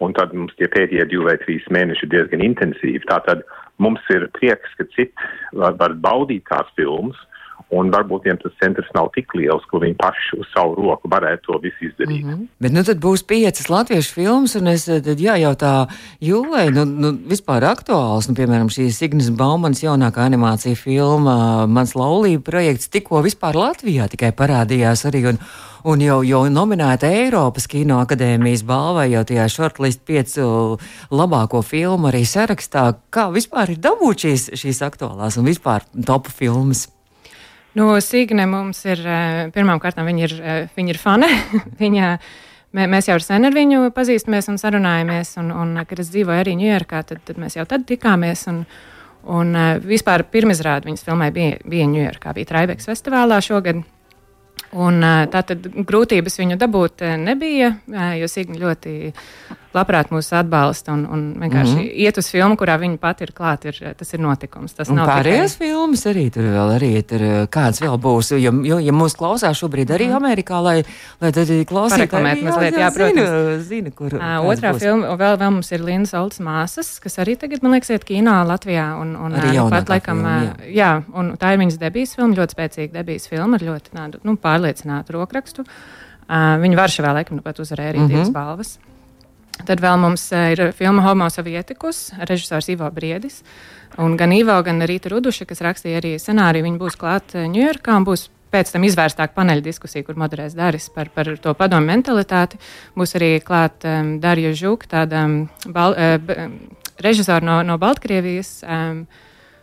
Un 0.00 0.14
tad 0.16 0.32
mums 0.32 0.54
tie 0.56 0.68
pēdējie 0.72 1.10
divi 1.10 1.26
vai 1.26 1.36
trīs 1.42 1.66
mēneši 1.68 2.06
ir 2.06 2.12
diezgan 2.14 2.44
intensīvi. 2.44 3.02
Tātad 3.10 3.42
mums 3.82 4.04
ir 4.14 4.28
prieks, 4.38 4.72
ka 4.78 4.86
citi 4.94 5.12
var, 5.52 5.76
var 5.80 5.96
baudīt 6.00 6.46
tās 6.48 6.70
filmas 6.78 7.18
Un 7.70 7.90
varbūt 7.94 8.24
viņiem 8.26 8.38
tas 8.42 8.54
centrs 8.58 8.88
nav 8.96 9.12
tik 9.14 9.30
liels, 9.38 9.62
ka 9.70 9.78
viņi 9.78 9.94
paši 10.00 10.40
uz 10.42 10.48
savu 10.50 10.74
roku 10.80 11.10
varētu 11.10 11.44
to 11.46 11.58
visu 11.62 11.86
izdarīt. 11.86 12.24
Mm 12.24 12.30
-hmm. 12.30 12.48
Bet 12.58 12.72
nu, 12.74 12.82
tad 12.82 12.98
būs 12.98 13.22
piecas 13.22 13.68
latviešu 13.70 14.14
filmas, 14.14 14.56
un 14.58 14.66
es 14.66 14.84
tad 14.84 15.06
jājautā 15.06 15.86
Jūlai, 16.20 16.66
nu, 16.74 16.84
nu 16.84 17.12
vispār 17.30 17.62
aktuāls, 17.70 18.28
nu, 18.28 18.34
piemēram, 18.34 18.66
šī 18.74 18.90
Signas 18.90 19.30
Baumanas 19.30 19.82
jaunākā 19.82 20.26
animācija 20.26 20.74
filma 20.74 21.66
Mans 21.66 21.94
laulība 21.94 22.42
projekts 22.42 22.88
tikko 22.88 23.22
vispār 23.22 23.54
Latvijā 23.54 24.08
tikai 24.08 24.32
parādījās 24.32 25.06
arī. 25.06 25.24
Un, 25.30 25.38
un 25.84 26.00
jau, 26.00 26.20
jau 26.26 26.44
nominēta 26.50 27.06
Eiropas 27.06 27.68
Kino 27.70 28.00
akadēmijas 28.02 28.66
balvai, 28.66 29.10
jau 29.14 29.24
tajā 29.24 29.48
shortlist 29.48 30.04
piecu 30.04 30.78
labāko 31.10 31.62
filmu 31.62 32.10
arī 32.10 32.26
sarakstā. 32.26 32.94
Kā 33.10 33.30
vispār 33.30 33.70
ir 33.70 33.78
dabūt 33.78 34.26
šīs, 34.26 34.50
šīs 34.54 34.82
aktuālās 34.82 35.38
un 35.38 35.44
vispār 35.44 35.86
topu 36.06 36.30
filmas? 36.30 36.88
Nu, 37.78 37.92
Signe 38.02 38.46
mums 38.50 38.80
ir 38.88 39.02
pirmām 39.54 39.78
kārtām, 39.82 40.08
viņa 40.10 40.22
ir, 40.26 40.32
viņa 40.74 40.90
ir 40.90 40.98
fane. 40.98 41.28
viņa, 41.82 42.08
mē, 42.74 42.86
mēs 42.90 43.10
jau 43.10 43.18
ar 43.18 43.24
senu 43.24 43.46
ar 43.46 43.54
viņu 43.54 43.92
pazīstamies 43.94 44.50
un 44.50 44.58
sarunājamies. 44.58 45.36
Un, 45.42 45.52
un, 45.54 45.76
kad 45.86 46.02
es 46.02 46.10
dzīvoju 46.10 46.42
arī 46.42 46.56
Ņujorkā, 46.58 47.04
tad, 47.06 47.22
tad 47.28 47.38
mēs 47.38 47.58
jau 47.60 47.66
tad 47.70 47.86
tikāmies. 47.86 48.42
Un, 48.50 48.64
un 49.30 49.54
vispār 49.86 50.26
pirmizrāde 50.32 50.90
viņas 50.90 51.06
filmai 51.06 51.30
bija, 51.36 51.62
bija 51.62 51.86
Ņujorkā, 51.92 52.34
bija 52.34 52.50
Traibeks 52.50 52.90
festivālā 52.90 53.38
šogad. 53.44 53.84
Un, 54.70 55.02
tā 55.30 55.40
tad 55.46 55.64
grūtības 55.86 56.36
viņu 56.38 56.58
dabūt 56.58 57.02
nebija, 57.18 57.72
jo 58.18 58.26
Signa 58.30 58.58
ļoti 58.60 58.92
labprāt 59.74 60.10
mūs 60.10 60.30
atbalsta 60.34 60.92
un, 60.94 61.04
un 61.06 61.20
vienkārši 61.38 61.74
mm 61.74 61.80
-hmm. 61.80 61.98
iet 62.04 62.18
uz 62.18 62.30
filmu, 62.30 62.56
kurā 62.58 62.76
viņa 62.80 62.98
pati 62.98 63.24
ir 63.24 63.32
klāta. 63.32 63.70
Ir, 63.70 63.94
tas 63.98 64.14
ir 64.14 64.20
notikums. 64.20 64.74
Tas 64.74 64.88
un 64.88 64.96
nav 64.96 65.08
pārējās 65.08 65.54
tikai... 65.54 65.68
filmas 65.68 66.06
arī 66.06 66.24
tur 66.34 66.42
vēl 66.42 66.72
arī 66.76 66.90
tur 67.02 67.24
kāds 67.54 67.82
vēl 67.82 67.96
būs. 67.98 68.32
Jo, 68.40 68.52
jo 68.64 68.78
ja 68.78 68.92
mūs 68.92 69.16
klausās 69.16 69.58
šobrīd 69.62 69.90
arī 69.90 70.08
mm 70.08 70.12
-hmm. 70.12 70.16
Amerikā, 70.16 70.62
lai, 70.62 70.84
lai 71.20 71.32
tad 71.32 71.46
klausītos 71.46 72.42
mazliet, 72.42 72.74
jā, 72.74 72.90
protams. 72.94 73.30
Zina, 73.30 73.58
zina, 73.70 73.90
kur, 73.90 74.14
uh, 74.14 74.50
otrā 74.50 74.72
būs. 74.72 74.82
filma, 74.82 75.14
vēl, 75.16 75.38
vēl 75.38 75.50
mums 75.50 75.72
ir 75.72 75.80
Lindas 75.84 76.14
Oltas 76.14 76.40
māsas, 76.40 77.00
kas 77.00 77.18
arī 77.18 77.36
tagad, 77.36 77.62
man 77.62 77.72
liekas, 77.72 77.90
iet 77.90 78.04
kino 78.04 78.44
Latvijā. 78.44 79.00
Un, 79.00 79.16
un, 79.16 79.32
arī 79.32 79.58
uh, 79.58 79.70
pat, 79.70 79.88
laikam, 79.88 80.16
filma, 80.16 80.42
jā. 80.42 80.74
jā, 80.74 81.02
un 81.14 81.36
tā 81.36 81.52
ir 81.52 81.58
viņas 81.58 81.78
debijas 81.78 82.14
filma, 82.14 82.34
ļoti 82.34 82.56
spēcīga 82.56 82.92
debijas 82.92 83.28
filma 83.28 83.56
ar 83.56 83.62
ļoti 83.62 83.90
tādu, 83.94 84.18
nu, 84.22 84.36
pārliecinātu 84.36 85.12
rokrakstu. 85.12 85.64
Uh, 86.30 86.60
viņa 86.62 86.76
Varšavā, 86.76 87.12
laikam, 87.12 87.36
nu 87.36 87.42
pat 87.42 87.58
uzvarēja 87.58 87.90
arī 87.90 87.98
mm 87.98 88.04
-hmm. 88.04 88.14
divas 88.14 88.30
balvas. 88.30 88.78
Tad 89.68 89.82
vēl 89.82 90.00
mums 90.00 90.26
ir 90.32 90.70
filma 90.76 91.04
Homo 91.04 91.28
Sovietikus, 91.32 92.10
režisors 92.28 92.70
Ivo 92.72 92.88
Briedis. 92.94 93.40
Un 94.00 94.16
gan 94.16 94.32
Ivo, 94.32 94.54
gan 94.64 94.82
Rīta 94.86 95.10
Ruduša, 95.10 95.46
kas 95.50 95.62
rakstīja 95.64 95.98
arī 96.00 96.14
scenāriju, 96.20 96.66
viņi 96.68 96.78
būs 96.80 96.98
klāt 97.00 97.34
Ņujorkā 97.34 97.96
un 97.98 98.06
būs 98.06 98.28
pēc 98.50 98.72
tam 98.74 98.84
izvērstāka 98.86 99.34
paneļa 99.36 99.64
diskusija, 99.64 100.04
kur 100.06 100.18
moderēs 100.18 100.56
Dāris 100.58 100.88
par, 100.94 101.10
par 101.14 101.30
to 101.42 101.54
padomu 101.58 101.90
mentalitāti. 101.90 102.58
Būs 102.98 103.14
arī 103.18 103.32
klāt 103.46 103.86
um, 103.86 104.16
Darija 104.22 104.52
Žuka, 104.56 104.90
tāda 104.94 105.24
bal, 105.66 105.94
uh, 105.94 106.48
režisora 107.02 107.44
no, 107.46 107.60
no 107.66 107.78
Baltkrievijas. 107.82 108.60
Um, 108.66 109.04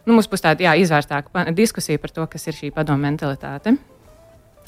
nu, 0.05 0.15
mums 0.15 0.29
būs 0.31 0.43
tāda 0.45 0.69
jā, 0.69 0.77
izvērstāka 0.83 1.47
diskusija 1.55 2.01
par 2.03 2.15
to, 2.15 2.27
kas 2.31 2.47
ir 2.47 2.57
šī 2.57 2.71
padomu 2.75 3.07
mentalitāte. 3.07 3.77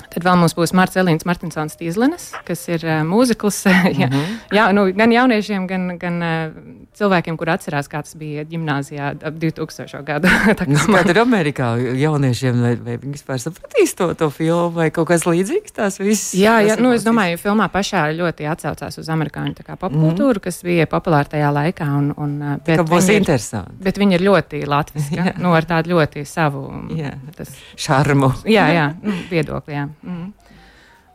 Tad 0.09 0.25
vēl 0.25 0.39
mums 0.41 0.55
būs 0.57 0.73
Marts 0.73 0.97
Elīns 0.97 1.25
Martinsons 1.29 1.77
Tīzlenes, 1.77 2.31
kas 2.47 2.63
ir 2.71 2.85
uh, 2.87 3.01
mūzikls. 3.05 3.61
jā, 3.69 4.07
mm 4.07 4.13
-hmm. 4.13 4.37
jā, 4.57 4.65
nu, 4.73 4.87
gan 4.97 5.11
jauniešiem, 5.13 5.67
gan, 5.69 5.97
gan 6.01 6.21
uh, 6.21 6.79
cilvēkiem, 6.97 7.37
kur 7.37 7.51
atcerās, 7.53 7.89
kā 7.91 8.01
tas 8.03 8.15
bija 8.17 8.43
gimnājā 8.49 9.11
ap 9.13 9.37
2000. 9.41 10.01
gadu. 10.07 10.27
tā 10.59 10.65
kā 10.65 10.87
man... 10.89 11.09
ir 11.09 11.19
Amerikā 11.21 11.69
jauniešiem, 11.77 12.61
vai, 12.61 12.73
vai 12.75 12.97
viņi 12.97 13.13
vispār 13.17 13.41
sapratīs 13.43 13.93
to, 13.95 14.13
to 14.13 14.29
filmu, 14.33 14.71
vai 14.75 14.89
kaut 14.91 15.07
kas 15.11 15.25
līdzīgs 15.27 15.75
tās 15.75 15.99
visas? 15.99 16.33
Jā, 16.33 16.59
jā 16.65 16.79
nu, 16.81 16.91
es 16.95 17.05
domāju, 17.05 17.37
filmā 17.37 17.69
pašā 17.69 18.07
ļoti 18.17 18.49
atsaucās 18.49 18.97
uz 18.97 19.09
amerikāņu 19.09 19.55
popkultūru, 19.69 20.39
mm 20.39 20.39
-hmm. 20.39 20.43
kas 20.43 20.63
bija 20.63 20.87
populāra 20.89 21.29
tajā 21.29 21.53
laikā. 21.53 21.87
Un, 21.99 22.13
un, 22.17 22.59
bet 22.65 22.79
būs 22.79 23.11
interesanti. 23.13 23.77
Bet 23.83 23.97
viņi 23.97 24.17
ir 24.17 24.25
ļoti 24.25 24.65
latviski, 24.65 25.21
nu, 25.43 25.53
ar 25.53 25.65
tādu 25.65 25.93
ļoti 25.93 26.25
savu 26.25 26.65
jā. 26.97 27.13
tas... 27.37 27.53
šarmu. 27.75 28.33
jā, 28.45 28.67
jā, 28.73 28.93
nu, 29.03 29.13
viedokli. 29.29 29.73
Jā. 29.73 29.87
Mm. 30.03 30.33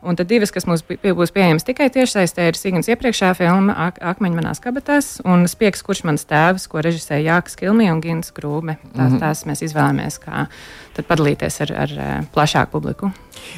Un 0.05 0.13
tad 0.13 0.29
divas, 0.29 0.51
kas 0.53 0.67
mums 0.69 0.83
būs 0.85 1.31
pieejamas 1.33 1.65
tikai 1.65 1.87
tiešsaistē, 1.93 2.49
ir 2.51 2.57
Signs 2.59 2.89
iepriekšējā 2.93 3.31
filma 3.39 3.73
Ak 3.87 3.97
Akmeņu 4.05 4.37
manās 4.37 4.61
kabatās 4.61 5.15
un 5.25 5.47
Spiegs, 5.49 5.81
kurš 5.85 6.03
mans 6.05 6.27
tēvs, 6.29 6.67
ko 6.69 6.83
režisēja 6.85 7.23
Jākas 7.31 7.57
Kilmija 7.57 7.95
un 7.95 8.03
Gins 8.03 8.29
Grūbe. 8.35 8.77
Tās, 8.83 8.91
mm 8.93 9.15
-hmm. 9.15 9.19
tās 9.23 9.45
mēs 9.49 9.63
izvēlamies, 9.65 10.19
kā 10.21 10.45
padalīties 11.07 11.61
ar, 11.65 11.73
ar 11.85 11.95
plašāku 12.33 12.71
publiku. 12.71 13.11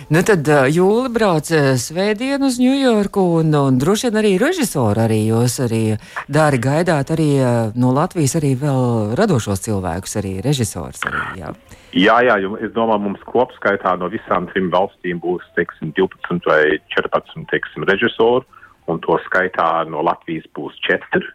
Nu 0.10 0.24
tad 0.24 0.48
uh, 0.48 0.68
Jūli 0.72 1.12
brauc 1.12 1.52
svētdien 1.84 2.44
uz 2.44 2.60
Ņujorku 2.60 3.22
un, 3.40 3.54
un 3.56 3.78
droši 3.78 4.08
vien 4.08 4.24
arī 4.24 4.38
režisoru 4.40 5.04
arī 5.04 5.20
jūs 5.28 5.60
arī 5.68 5.98
dari 6.28 6.58
gaidāt 6.58 7.12
arī 7.12 7.30
no 7.76 7.92
Latvijas 7.92 8.36
arī 8.36 8.56
vēl 8.56 9.16
radošos 9.20 9.60
cilvēkus, 9.68 10.16
arī 10.16 10.42
režisors 10.42 11.04
arī, 11.04 11.42
jā. 11.44 11.54
Jā, 11.98 12.20
jā, 12.22 12.36
es 12.62 12.74
domāju, 12.76 13.08
mums 13.08 13.24
kopskaitā 13.26 13.96
no 13.98 14.10
visām 14.14 14.46
trim 14.52 14.70
valstīm 14.74 15.22
būs 15.24 15.46
teiksim, 15.58 15.96
12 15.98 16.46
vai 16.46 16.78
14 16.94 17.48
teiksim, 17.50 17.88
režisori, 17.90 18.46
un 18.92 19.02
to 19.02 19.18
skaitā 19.26 19.70
no 19.90 20.04
Latvijas 20.06 20.46
būs 20.58 20.78
4. 20.86 21.26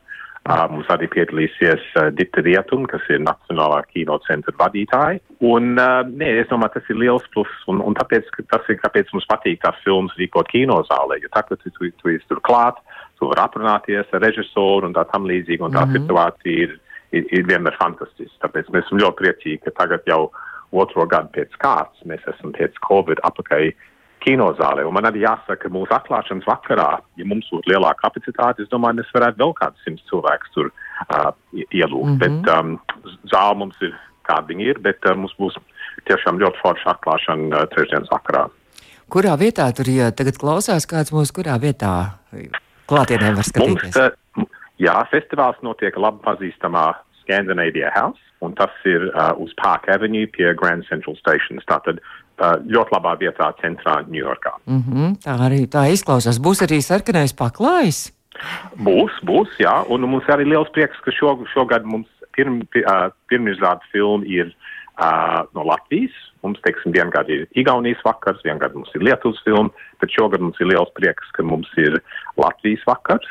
Uh, 0.42 0.64
mums 0.73 0.88
arī 0.90 1.07
piedalīsies 1.07 1.83
uh, 1.95 2.09
Dita 2.19 2.42
Rietuma, 2.42 2.88
kas 2.90 3.04
ir 3.14 3.21
Nacionālā 3.23 3.78
kino 3.92 4.16
centra 4.26 4.54
vadītāja. 4.59 5.21
Un, 5.47 5.76
uh, 5.78 6.00
nē, 6.02 6.33
es 6.40 6.49
domāju, 6.50 6.81
tas 6.81 6.90
ir 6.90 6.99
liels 6.99 7.26
pluss, 7.35 7.61
un, 7.71 7.78
un 7.78 7.95
tāpēc, 7.95 8.26
tas 8.50 8.66
ir, 8.71 8.81
kāpēc 8.83 9.12
mums 9.14 9.28
patīk 9.31 9.61
tās 9.62 9.78
filmas 9.85 10.16
rīkot 10.19 10.50
kinozālē, 10.50 11.21
jo 11.23 11.31
tā, 11.31 11.45
ka 11.47 11.59
tu, 11.59 11.71
tu, 11.78 11.92
tu 11.95 12.11
esi 12.11 12.26
tur 12.31 12.42
klāt, 12.42 12.83
tu 13.19 13.31
vari 13.31 13.45
aprunāties 13.45 14.11
ar 14.11 14.26
režisoru 14.26 14.90
un 14.90 14.99
tā 14.99 15.07
tam 15.12 15.31
līdzīgi, 15.31 15.62
un 15.62 15.75
tā 15.75 15.87
mm 15.87 15.95
-hmm. 15.95 16.02
situācija 16.02 16.66
ir 16.66 16.81
ir, 17.12 17.28
ir 17.33 17.47
vienmēr 17.49 17.76
fantastisks. 17.81 18.38
Tāpēc 18.42 18.71
mēs 18.73 18.87
esam 18.87 19.00
ļoti 19.02 19.21
priecīgi, 19.21 19.61
ka 19.66 19.75
tagad 19.83 20.09
jau 20.09 20.25
otro 20.72 21.06
gadu 21.08 21.32
pēc 21.36 21.56
kārtas 21.62 22.06
mēs 22.08 22.22
esam 22.34 22.54
pēc 22.56 22.76
Covid 22.86 23.22
apakaļ 23.28 23.70
kinozālē. 24.22 24.84
Un 24.86 24.94
man 24.94 25.08
arī 25.08 25.24
jāsaka, 25.24 25.64
ka 25.64 25.72
mūsu 25.74 25.92
atklāšanas 25.96 26.46
vakarā, 26.46 26.88
ja 27.18 27.26
mums 27.26 27.48
būtu 27.50 27.72
lielāka 27.72 28.06
kapacitāte, 28.06 28.62
es 28.62 28.70
domāju, 28.70 29.00
mēs 29.00 29.10
varētu 29.14 29.42
vēl 29.42 29.54
kādus 29.58 29.84
simtus 29.86 30.06
cilvēkus 30.10 30.54
tur 30.54 30.70
uh, 30.70 31.32
ielūgt. 31.58 32.06
Mm 32.06 32.18
-hmm. 32.18 32.20
Bet 32.22 32.54
um, 32.54 32.78
zāle 33.32 33.58
mums 33.58 33.82
ir 33.82 33.94
kāda 34.28 34.46
viņa 34.46 34.68
ir, 34.70 34.78
bet 34.78 35.02
uh, 35.10 35.16
mums 35.18 35.34
būs 35.38 35.58
tiešām 36.06 36.38
ļoti 36.38 36.62
forša 36.62 36.94
atklāšana 36.94 37.50
uh, 37.50 37.68
trešdienas 37.74 38.14
vakarā. 38.14 38.46
Kurā 39.10 39.36
vietā 39.36 39.72
tur, 39.76 39.90
ja 39.90 40.10
tagad 40.10 40.38
klausās 40.38 40.86
kāds 40.86 41.12
mūsu, 41.12 41.34
kurā 41.34 41.58
vietā 41.60 42.16
klātienē 42.86 43.34
var 43.34 43.44
skatīties? 43.44 43.96
Mums, 43.96 43.96
uh, 43.96 44.10
Jā, 44.82 44.96
festivāls 45.12 45.58
notiek 45.62 45.94
labi 46.00 46.22
pazīstamā 46.24 46.88
Scandinavia 47.22 47.92
House, 47.94 48.31
un 48.42 48.54
tas 48.58 48.72
ir 48.88 49.06
uh, 49.12 49.32
uz 49.42 49.52
Park 49.61 49.88
Avenue 49.92 50.26
pie 50.26 50.52
Grand 50.58 50.84
Central 50.88 51.16
Stations. 51.20 51.64
Tātad 51.68 52.00
uh, 52.02 52.56
ļoti 52.66 52.96
labā 52.96 53.14
vietā 53.20 53.52
centrā 53.61 54.00
Ņujorkā. 54.08 54.56
Mm 54.66 54.82
-hmm, 54.87 55.14
tā 55.25 55.37
arī 55.46 55.62
tā 55.70 55.87
izklausās. 55.94 56.42
Būs 56.42 56.64
arī 56.66 56.82
sarkanais 56.82 57.37
paklājs. 57.38 58.11
Būs, 58.82 59.14
būs, 59.28 59.54
jā, 59.61 59.75
un 59.92 60.08
mums 60.08 60.26
arī 60.32 60.49
liels 60.49 60.70
prieks, 60.75 60.99
ka 61.04 61.12
šo, 61.12 61.37
šogad 61.52 61.84
mums 61.84 62.08
pirm, 62.37 62.62
uh, 62.82 63.08
pirmizrāda 63.30 63.84
filma 63.92 64.25
ir 64.26 64.50
uh, 64.99 65.42
no 65.54 65.66
Latvijas. 65.68 66.14
Mums, 66.42 66.58
teiksim, 66.64 66.92
vienkārši 66.96 67.37
ir 67.37 67.46
Igaunijas 67.62 68.02
vakars, 68.02 68.42
vienkārši 68.42 68.80
mums 68.80 68.94
ir 68.96 69.04
Lietuvas 69.06 69.42
filma, 69.44 69.70
bet 70.00 70.11
šogad 70.11 70.42
mums 70.42 70.58
ir 70.61 70.72
liels 70.72 70.90
prieks, 70.99 71.30
ka 71.37 71.44
mums 71.46 71.70
ir 71.78 72.00
Latvijas 72.37 72.82
vakars. 72.88 73.28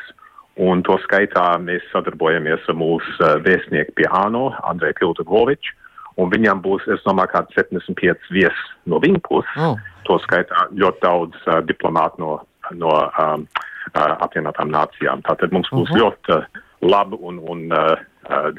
Un 0.60 0.82
to 0.84 0.98
skaitā 1.06 1.46
mēs 1.64 1.84
sadarbojamies 1.92 2.66
ar 2.68 2.76
mūsu 2.76 3.14
uh, 3.22 3.38
vēstnieku 3.44 3.94
pie 3.96 4.08
ANO, 4.12 4.50
Andreju 4.68 4.98
Piltagoviču. 5.00 5.78
Un 6.20 6.28
viņam 6.28 6.60
būs, 6.60 6.84
es 6.92 7.00
domāju, 7.06 7.32
kādi 7.32 7.56
75 7.56 8.32
viesi 8.34 8.66
no 8.84 9.00
viņa 9.00 9.22
puses. 9.24 9.54
Oh. 9.56 9.78
To 10.08 10.18
skaitā 10.26 10.66
ļoti 10.76 11.00
daudz 11.00 11.46
uh, 11.46 11.62
diplomātu 11.64 12.20
no, 12.20 12.34
no 12.76 12.92
um, 13.22 13.46
uh, 13.94 14.12
apvienotām 14.20 14.68
nācijām. 14.74 15.24
Tātad 15.24 15.56
mums 15.56 15.72
būs 15.72 15.88
uh 15.88 15.96
-huh. 15.96 16.02
ļoti 16.02 16.36
uh, 16.36 16.60
laba 16.82 17.16
un, 17.16 17.40
un 17.48 17.72
uh, 17.72 17.96
uh, 18.28 18.52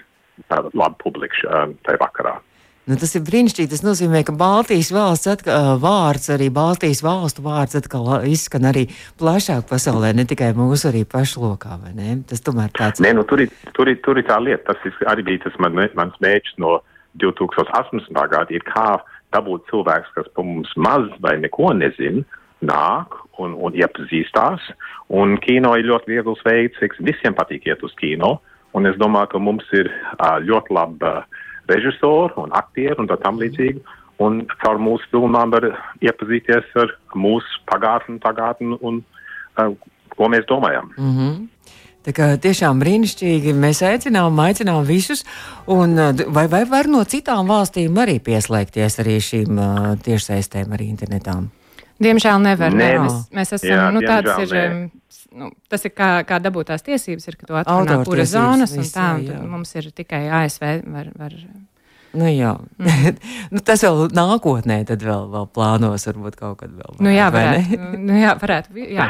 laba 0.74 0.96
publika 0.98 1.46
uh, 1.46 1.70
tajā 1.86 2.02
vakarā. 2.02 2.40
Nu, 2.84 2.98
tas 3.00 3.14
ir 3.16 3.22
brīnišķīgi. 3.24 3.70
Tas 3.72 3.84
nozīmē, 3.86 4.26
ka 4.28 4.34
Baltijas 4.36 4.90
valsts 4.92 5.30
atkal, 5.32 5.78
vārds, 5.80 6.28
arī 6.34 6.50
Baltijas 6.52 7.00
valstu 7.06 7.46
vārds 7.46 7.78
atkal 7.80 8.10
izskan 8.28 8.68
arī 8.68 8.90
plašāk 9.22 9.70
pasaulē, 9.70 10.12
ne 10.18 10.26
tikai 10.28 10.52
mūsu 10.58 10.90
arī 10.92 11.06
pašlokā. 11.08 11.78
Tas 12.28 12.44
tomēr 12.44 12.74
tāds 12.76 13.00
ir. 13.00 13.08
Nu, 13.16 13.24
tur, 13.30 13.46
ir, 13.46 13.54
tur, 13.78 13.88
ir, 13.88 14.02
tur 14.04 14.20
ir 14.20 14.28
tā 14.28 14.42
lieta, 14.44 14.76
tas 14.76 15.00
arī 15.14 15.24
bija 15.30 15.46
tas 15.46 15.56
man, 15.64 15.80
mans 15.96 16.20
mērķis 16.24 16.60
no 16.60 16.82
2018. 17.24 18.12
gada, 18.12 18.52
ir 18.52 18.66
kā 18.68 18.98
dabūt 19.34 19.70
cilvēks, 19.72 20.12
kas 20.18 20.28
par 20.36 20.48
mums 20.48 20.74
maz 20.76 21.08
vai 21.24 21.38
neko 21.40 21.72
nezina, 21.78 22.26
nāk 22.68 23.16
un, 23.40 23.56
un 23.56 23.80
iepazīstās. 23.80 24.68
Un 25.14 25.38
kino 25.44 25.72
ir 25.80 25.88
ļoti 25.88 26.18
viegls 26.18 26.44
veids, 26.44 26.84
visiem 27.00 27.36
patīk 27.38 27.70
iet 27.72 27.84
uz 27.86 27.96
kino. 28.00 28.42
Un 28.76 28.90
es 28.90 29.00
domāju, 29.00 29.34
ka 29.34 29.40
mums 29.40 29.72
ir 29.78 29.88
ļoti 30.44 30.76
laba. 30.76 31.24
Uh, 31.64 31.70
režisoru 31.72 32.44
un 32.44 32.52
aktieru 32.52 33.04
un 33.04 33.10
tā 33.10 33.18
tam 33.22 33.40
līdzīgi. 33.42 33.82
Un 34.24 34.44
caur 34.62 34.78
mūsu 34.80 35.10
filmām 35.12 35.52
var 35.52 35.66
iepazīties 36.04 36.76
ar 36.80 36.94
mūsu 37.18 37.64
pagātni, 37.70 38.20
pagātni 38.24 38.78
un 38.82 39.02
uh, 39.02 39.74
ko 40.14 40.30
mēs 40.30 40.46
domājam. 40.50 40.92
Mm 40.98 41.18
-hmm. 41.18 41.42
Tā 42.04 42.12
kā 42.12 42.38
tiešām 42.38 42.80
brīnišķīgi 42.84 43.54
mēs 43.56 43.82
aicinām, 43.82 44.40
aicinām 44.40 44.84
visus. 44.86 45.24
Un, 45.68 45.96
vai, 46.28 46.48
vai 46.48 46.66
var 46.66 46.88
no 46.88 47.04
citām 47.04 47.48
valstīm 47.48 47.96
arī 47.96 48.20
pieslēgties 48.20 49.00
arī 49.00 49.16
šīm 49.20 49.58
uh, 49.58 49.98
tiešsaistēm, 50.04 50.74
arī 50.74 50.90
internetām? 50.92 51.50
Diemžēl 52.02 52.42
nevar. 52.42 52.74
Ne. 52.74 52.90
mēs, 53.04 53.20
mēs 53.36 53.54
esam, 53.60 53.70
Jā, 53.70 53.88
nu, 53.94 54.02
tāds 54.06 54.34
ir. 54.46 54.54
Nē. 54.58 54.90
Nu, 55.34 55.48
tas 55.70 55.82
ir 55.88 55.94
kā, 55.98 56.10
kā 56.30 56.38
dabūtās 56.38 56.86
tiesības, 56.86 57.26
ir, 57.26 57.38
ka 57.40 57.48
tu 57.50 57.56
atrunā 57.58 57.96
kura 58.06 58.26
zonas, 58.30 58.76
un 58.78 58.86
tā, 58.86 59.08
un 59.18 59.24
jā. 59.26 59.38
mums 59.50 59.72
ir 59.80 59.88
tikai 59.98 60.28
ASV 60.30 60.66
var, 60.94 61.08
var 61.18 61.34
Nu, 62.14 62.28
jā, 62.30 62.52
mm. 62.78 63.16
nu, 63.54 63.62
tas 63.66 63.82
vēl 63.82 64.12
nākotnē, 64.14 64.84
tad 64.86 65.02
vēl, 65.02 65.24
vēl 65.34 65.48
plānos, 65.50 66.04
varbūt 66.06 66.36
kaut 66.38 66.60
kad 66.60 66.70
vēl. 66.70 67.00
Nu, 67.02 67.10
jā, 67.10 67.30
varētu. 67.34 67.80
Nu, 68.04 68.14
jā, 68.20 68.34
varētu. 68.38 68.76
Jā. 68.94 69.08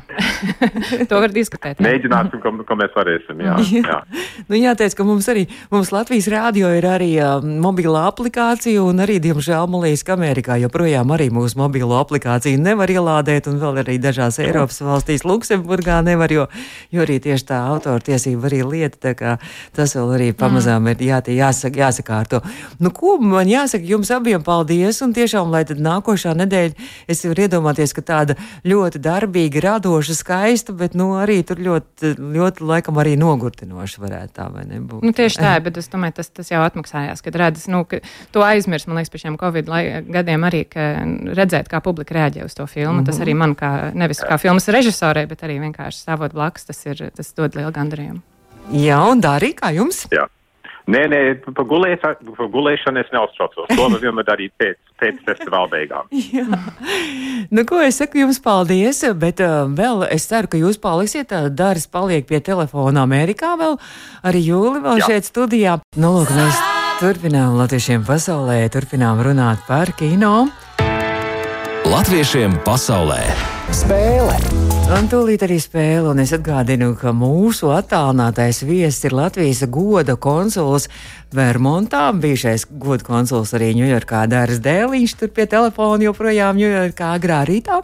to 1.10 1.20
var 1.20 1.34
diskutēt. 1.34 1.80
Jā. 1.82 1.84
Mēģināsim, 1.84 2.40
ko, 2.44 2.52
ko 2.68 2.78
mēs 2.80 2.94
varēsim. 2.96 3.42
Jā, 3.44 3.56
jā. 3.74 3.98
nu, 4.48 4.56
jāteic, 4.60 4.96
ka 4.96 5.06
mums 5.08 5.28
arī, 5.32 5.44
mums 5.74 5.92
Latvijas 5.92 6.30
rādio 6.32 6.70
ir 6.78 6.88
arī 6.88 7.10
uh, 7.18 7.44
mobila 7.44 8.06
aplikācija, 8.08 8.84
un 8.86 9.04
arī, 9.04 9.18
diemžēl, 9.24 9.68
man 9.72 9.84
liekas, 9.84 10.06
ka 10.08 10.16
Amerikā 10.16 10.60
joprojām 10.62 11.12
arī 11.16 11.28
mūsu 11.34 11.60
mobilo 11.60 11.98
aplikāciju 12.00 12.62
nevar 12.62 12.92
ielādēt, 12.94 13.50
un 13.52 13.60
vēl 13.60 13.82
arī 13.84 13.98
dažās 14.04 14.40
Eiropas 14.44 14.80
valstīs, 14.86 15.26
Luksemburgā 15.28 16.00
nevar, 16.06 16.32
jo, 16.32 16.48
jo 16.94 17.04
arī 17.04 17.20
tieši 17.24 17.50
tā 17.52 17.60
autortiesība 17.74 18.48
arī 18.52 18.64
lieta, 18.70 19.02
tā 19.10 19.16
kā 19.20 19.36
tas 19.76 19.98
vēl 19.98 20.16
arī 20.20 20.32
pamazām 20.38 20.86
mm. 20.86 20.96
ir 20.96 21.06
jā, 21.10 21.22
jāsaka, 21.44 21.84
jāsakārto. 21.88 22.44
Nu, 22.80 22.93
ko 22.96 23.18
man 23.22 23.50
jāsaka 23.50 23.86
jums 23.88 24.12
abiem 24.14 24.44
paldies, 24.44 25.02
un 25.06 25.14
tiešām, 25.16 25.52
lai 25.54 25.64
tad 25.68 25.82
nākošā 25.84 26.34
nedēļa 26.40 26.90
es 27.12 27.24
varu 27.26 27.46
iedomāties, 27.46 27.94
ka 27.96 28.04
tāda 28.06 28.38
ļoti 28.68 29.02
darbīga, 29.04 29.64
radoša, 29.68 30.16
skaista, 30.18 30.76
bet, 30.78 30.98
nu, 31.00 31.14
arī 31.20 31.42
tur 31.48 31.62
ļoti, 31.64 32.14
ļoti 32.20 32.68
laikam 32.70 33.00
arī 33.02 33.16
nogurtinoša 33.20 34.04
varētu 34.04 34.36
tā 34.38 34.48
vai 34.54 34.66
nebūt. 34.70 35.06
Nu, 35.06 35.14
tieši 35.16 35.42
tā, 35.42 35.54
bet 35.64 35.80
es 35.82 35.90
domāju, 35.92 36.18
tas, 36.20 36.30
tas 36.30 36.52
jau 36.54 36.64
atmaksājās, 36.66 37.24
kad 37.26 37.40
redzes, 37.40 37.70
nu, 37.72 37.84
ka 37.90 38.02
to 38.36 38.46
aizmirst, 38.46 38.90
man 38.90 39.02
liekas, 39.02 39.14
par 39.14 39.24
šiem 39.26 39.40
Covid 39.42 39.72
gadiem 40.14 40.48
arī, 40.50 40.64
ka 40.70 40.90
redzēt, 41.38 41.72
kā 41.72 41.82
publika 41.84 42.18
reaģē 42.18 42.46
uz 42.46 42.56
to 42.58 42.68
filmu. 42.68 42.94
Mm 42.94 43.00
-hmm. 43.02 43.06
Tas 43.06 43.20
arī 43.20 43.34
man 43.34 43.56
kā, 43.56 43.94
nevis 43.94 44.22
kā 44.22 44.38
filmas 44.38 44.68
režisorei, 44.68 45.26
bet 45.26 45.44
arī 45.44 45.60
vienkārši 45.60 46.06
stāvot 46.06 46.34
blakus, 46.34 46.66
tas, 46.66 46.86
ir, 46.86 47.10
tas 47.16 47.34
dod 47.34 47.56
lielu 47.56 47.72
gandarījumu. 47.72 48.22
Jā, 48.72 49.00
un 49.12 49.22
Dārī, 49.22 49.54
kā 49.56 49.74
jums? 49.76 50.08
Jā. 50.12 50.28
Nē, 50.84 51.04
nē, 51.08 51.20
par, 51.46 51.64
gulēs, 51.70 52.02
par 52.04 52.50
gulēšanu 52.52 53.00
es 53.00 53.12
neuztraucos. 53.14 53.70
To 53.72 53.86
var 53.88 54.02
vienmēr 54.04 54.28
darīt 54.28 54.52
pēc, 54.60 54.80
pēc 55.00 55.22
festivāla 55.28 55.70
beigām. 55.72 56.10
nu, 57.56 57.64
ko 57.70 57.80
es 57.84 58.02
saku 58.02 58.20
jums 58.24 58.42
paldies, 58.44 59.00
bet 59.20 59.40
uh, 59.44 59.64
vēl 59.72 60.04
es 60.12 60.28
ceru, 60.28 60.52
ka 60.52 60.60
jūs 60.60 60.82
paliksiet. 60.84 61.32
Uh, 61.32 61.48
Dāris 61.48 61.88
paliek 61.88 62.28
pie 62.28 62.42
telefona 62.44 63.08
Amerikā 63.08 63.56
vēl, 63.60 63.80
arī 64.28 64.44
Jūli 64.44 64.84
vēl 64.84 65.00
Jā. 65.00 65.14
šeit 65.14 65.32
studijā. 65.32 65.80
Nu, 65.96 66.18
lūk, 66.18 66.36
mēs 66.36 66.60
turpinām 67.00 67.56
latviešiem 67.62 68.04
pasaulē, 68.08 68.60
turpinām 68.74 69.24
runāt 69.24 69.64
par 69.70 69.96
kino. 69.96 70.50
Latviešiem 71.88 72.60
pasaulē 72.68 73.24
spēle! 73.74 74.73
Un 74.84 75.06
tūlīt 75.08 75.44
arī 75.46 75.56
spēle, 75.64 76.10
un 76.12 76.20
es 76.20 76.34
atgādinu, 76.36 76.90
ka 77.00 77.14
mūsu 77.16 77.70
attālinātais 77.72 78.60
viesis 78.68 79.08
ir 79.08 79.16
Latvijas 79.16 79.64
goda 79.72 80.18
konsuls 80.20 80.90
Vermontā. 81.34 82.10
Bijušais 82.12 82.68
goda 82.82 83.08
konsuls 83.08 83.56
arī 83.56 83.72
Ņujorkā 83.80 84.26
Dārs 84.32 84.60
Dēliņš, 84.64 85.16
tur 85.22 85.32
pie 85.34 85.48
telefona 85.50 86.10
joprojām 86.10 86.60
Ņujorkā 86.60 87.14
agrā 87.16 87.40
rītā. 87.48 87.80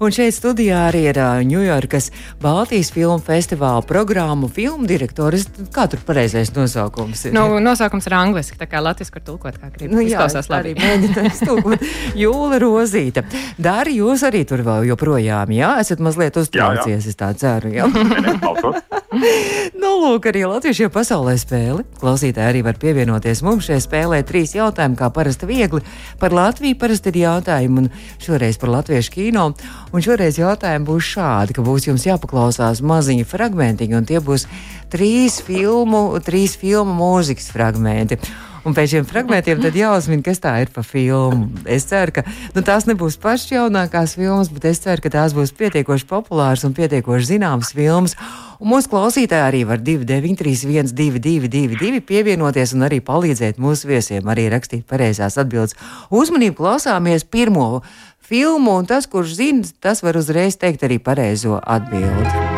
Un 0.00 0.14
šeit 0.14 0.36
studijā 0.36 0.86
arī 0.88 1.04
ir 1.10 1.18
Ņujorkas 1.48 2.08
uh, 2.08 2.32
Baltijas 2.42 2.90
filmu 2.92 3.20
festivāla 3.22 3.82
programmu 3.86 4.48
filmu 4.50 4.86
direktors. 4.88 5.44
Kā 5.74 5.84
tur 5.90 6.00
pareizais 6.06 6.50
nosaukums 6.56 7.26
ir? 7.28 7.34
Nu, 7.36 7.60
nosaukums 7.62 8.08
ir 8.08 8.16
angliski, 8.18 8.58
tā 8.58 8.66
kā 8.70 8.82
latviski 8.82 9.20
var 9.20 9.26
tulkot, 9.28 9.58
kā 9.62 9.70
grib. 9.74 9.92
Nu, 9.92 10.02
jā, 10.02 10.14
Izklausās 10.14 10.50
labi. 10.50 10.74
Mēģināt 10.78 11.42
tulkot. 11.46 11.86
Jūla 12.22 12.58
Rozīta. 12.62 13.22
Dari, 13.62 13.94
jūs 14.00 14.26
arī 14.26 14.42
tur 14.48 14.64
vēl 14.66 14.88
joprojām, 14.90 15.54
jā? 15.54 15.76
Esat 15.82 16.02
mazliet 16.02 16.38
uztraucies, 16.40 17.06
es 17.06 17.18
tā 17.20 17.30
ceru, 17.38 17.70
jā? 17.76 17.86
nu, 19.82 19.90
lūk, 20.00 20.26
arī 20.30 20.44
latviešie 20.48 20.88
pasaulē 20.92 21.34
spēli. 21.40 21.84
Klausītāji 22.00 22.48
arī 22.48 22.62
var 22.64 22.78
pievienoties 22.80 23.42
mums 23.44 23.68
šajā 23.68 23.84
spēlē. 23.84 24.20
Trīs 24.26 24.54
jautājumi, 24.56 24.96
kā 24.98 25.10
parasti 25.12 25.48
viegli. 25.48 25.82
Par 26.20 26.34
Latviju 26.34 26.78
parasti 26.80 27.12
ir 27.12 27.20
jautājumi, 27.26 27.84
un 27.84 28.22
šoreiz 28.22 28.58
par 28.60 28.72
latviešu 28.72 29.12
kino. 29.14 29.50
Un 29.92 30.00
šoreiz 30.00 30.38
jautājumi 30.40 30.88
būs 30.88 31.08
šādi, 31.14 31.56
ka 31.56 31.64
būs 31.64 31.84
jums 31.90 32.06
jāpaklausās 32.06 32.80
maziņi 32.80 33.26
fragmentiņi, 33.28 33.96
un 33.98 34.06
tie 34.08 34.22
būs 34.24 34.46
trīs 34.92 35.36
filmu, 35.44 36.06
trīs 36.24 36.56
filmu 36.56 36.96
mūzikas 36.96 37.50
fragmenti. 37.52 38.16
Un 38.62 38.76
pēc 38.76 38.92
šiem 38.92 39.06
fragmentiem 39.08 39.58
tad 39.62 39.74
jāuzmina, 39.74 40.22
kas 40.22 40.38
tā 40.42 40.52
ir 40.62 40.70
pa 40.70 40.84
filmu. 40.86 41.48
Es 41.66 41.88
ceru, 41.90 42.14
ka 42.14 42.22
nu, 42.54 42.62
tās 42.62 42.86
nebūs 42.86 43.18
pašas 43.22 43.50
jaunākās 43.56 44.14
filmas, 44.18 44.52
bet 44.54 44.68
es 44.70 44.78
ceru, 44.84 45.02
ka 45.02 45.10
tās 45.10 45.34
būs 45.34 45.50
pietiekoši 45.58 46.06
populāras 46.06 46.62
un 46.68 46.76
pietiekoši 46.76 47.32
zināmas 47.34 47.72
filmas. 47.74 48.14
Un 48.62 48.70
mūsu 48.70 48.92
klausītāji 48.92 49.42
arī 49.48 49.64
var 49.66 49.82
293, 49.82 50.94
222, 50.94 52.04
pievienoties 52.06 52.76
un 52.76 52.86
arī 52.86 53.02
palīdzēt 53.02 53.58
mūsu 53.58 53.90
viesiem, 53.90 54.30
arī 54.30 54.46
rakstīt 54.54 54.86
pareizās 54.86 55.40
atbildes. 55.42 55.74
Uzmanību 56.14 56.60
klausāmies 56.62 57.26
pirmo 57.26 57.82
filmu, 58.22 58.78
un 58.78 58.86
tas, 58.86 59.10
kurš 59.10 59.38
zina, 59.42 59.66
tas 59.82 60.06
var 60.06 60.22
uzreiz 60.22 60.54
teikt 60.54 60.86
arī 60.86 61.02
pareizo 61.02 61.58
atbildi. 61.58 62.51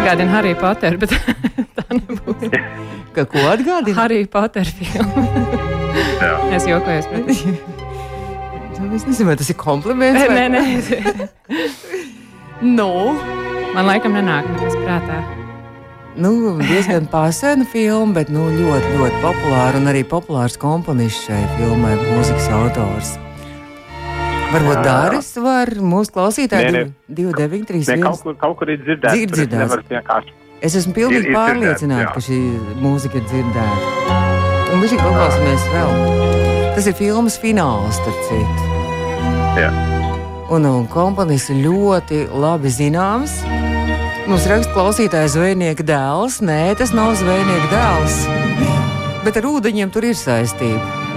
Atgādina 0.00 0.32
Harry 0.32 0.54
Potter, 0.56 0.96
bet 1.00 1.12
tā 1.76 1.84
nebūs. 1.92 2.48
Ka 3.12 3.26
ko 3.28 3.42
atgādina? 3.52 3.96
Harry 3.98 4.24
Potter 4.30 4.64
filmu. 4.64 5.26
es 6.56 6.68
jokojos. 6.68 7.10
Bet... 7.12 7.34
Es 8.90 9.04
nezinu, 9.06 9.28
vai 9.28 9.34
tas 9.36 9.50
ir 9.52 9.54
kompliments. 9.60 10.24
Vai... 10.26 10.48
Nē, 10.50 10.56
nē. 10.56 11.28
no. 12.64 12.88
Man 13.76 13.86
laikam 13.86 14.16
nenāk 14.16 14.48
nekas 14.50 14.74
prātā 14.80 15.20
nu, 16.20 16.58
diezgan 16.58 17.06
pasena 17.06 17.64
filma, 17.64 18.18
bet 18.20 18.30
nu, 18.32 18.48
ļoti, 18.50 18.92
ļoti 18.98 19.20
populāra 19.22 19.80
un 19.80 19.90
arī 19.92 20.02
populārs 20.08 20.58
komponists 20.60 21.28
šai 21.28 21.42
filmai, 21.56 21.94
mūzikas 22.10 22.50
autors. 22.56 23.14
Varbūt 24.50 24.80
Dāris 24.82 25.28
var 25.38 25.70
mūsu 25.78 26.10
klausītāji 26.16 26.88
293. 27.06 28.00
Kaut, 28.02 28.22
kur, 28.24 28.34
kaut 28.40 28.56
kur 28.58 28.72
ir 28.72 28.80
dzirdēts. 28.82 29.30
dzirdēts. 29.30 30.32
Es 30.60 30.74
esmu 30.76 30.92
pilnīgi 30.96 31.30
pārliecināta, 31.32 32.10
ka 32.16 32.22
šī 32.24 32.38
mūzika 32.82 33.20
ir 33.20 33.28
dzirdēta. 33.30 34.16
Un 34.74 34.82
viņš 34.82 34.96
ir 34.96 35.04
paklausīsimies 35.04 35.68
vēl. 35.70 35.94
Tas 36.74 36.88
ir 36.90 36.96
filmas 36.98 37.38
fināls, 37.40 38.00
starp 38.00 38.26
citu. 38.26 38.66
Jā. 39.60 39.70
Un, 40.50 40.66
un 40.66 40.88
komponists 40.90 41.54
ļoti 41.54 42.24
labi 42.34 42.72
zināms. 42.74 43.36
Mums 44.26 44.48
raksta 44.50 44.74
klausītājs 44.74 45.36
zvejnieka 45.36 45.86
dēls. 45.86 46.40
Nē, 46.42 46.74
tas 46.78 46.90
nav 46.94 47.14
zvejnieka 47.22 47.70
dēls. 47.70 48.18
Bet 49.22 49.38
ar 49.38 49.46
ūdeņiem 49.54 49.94
tur 49.94 50.10
ir 50.10 50.18
saistība. 50.18 51.09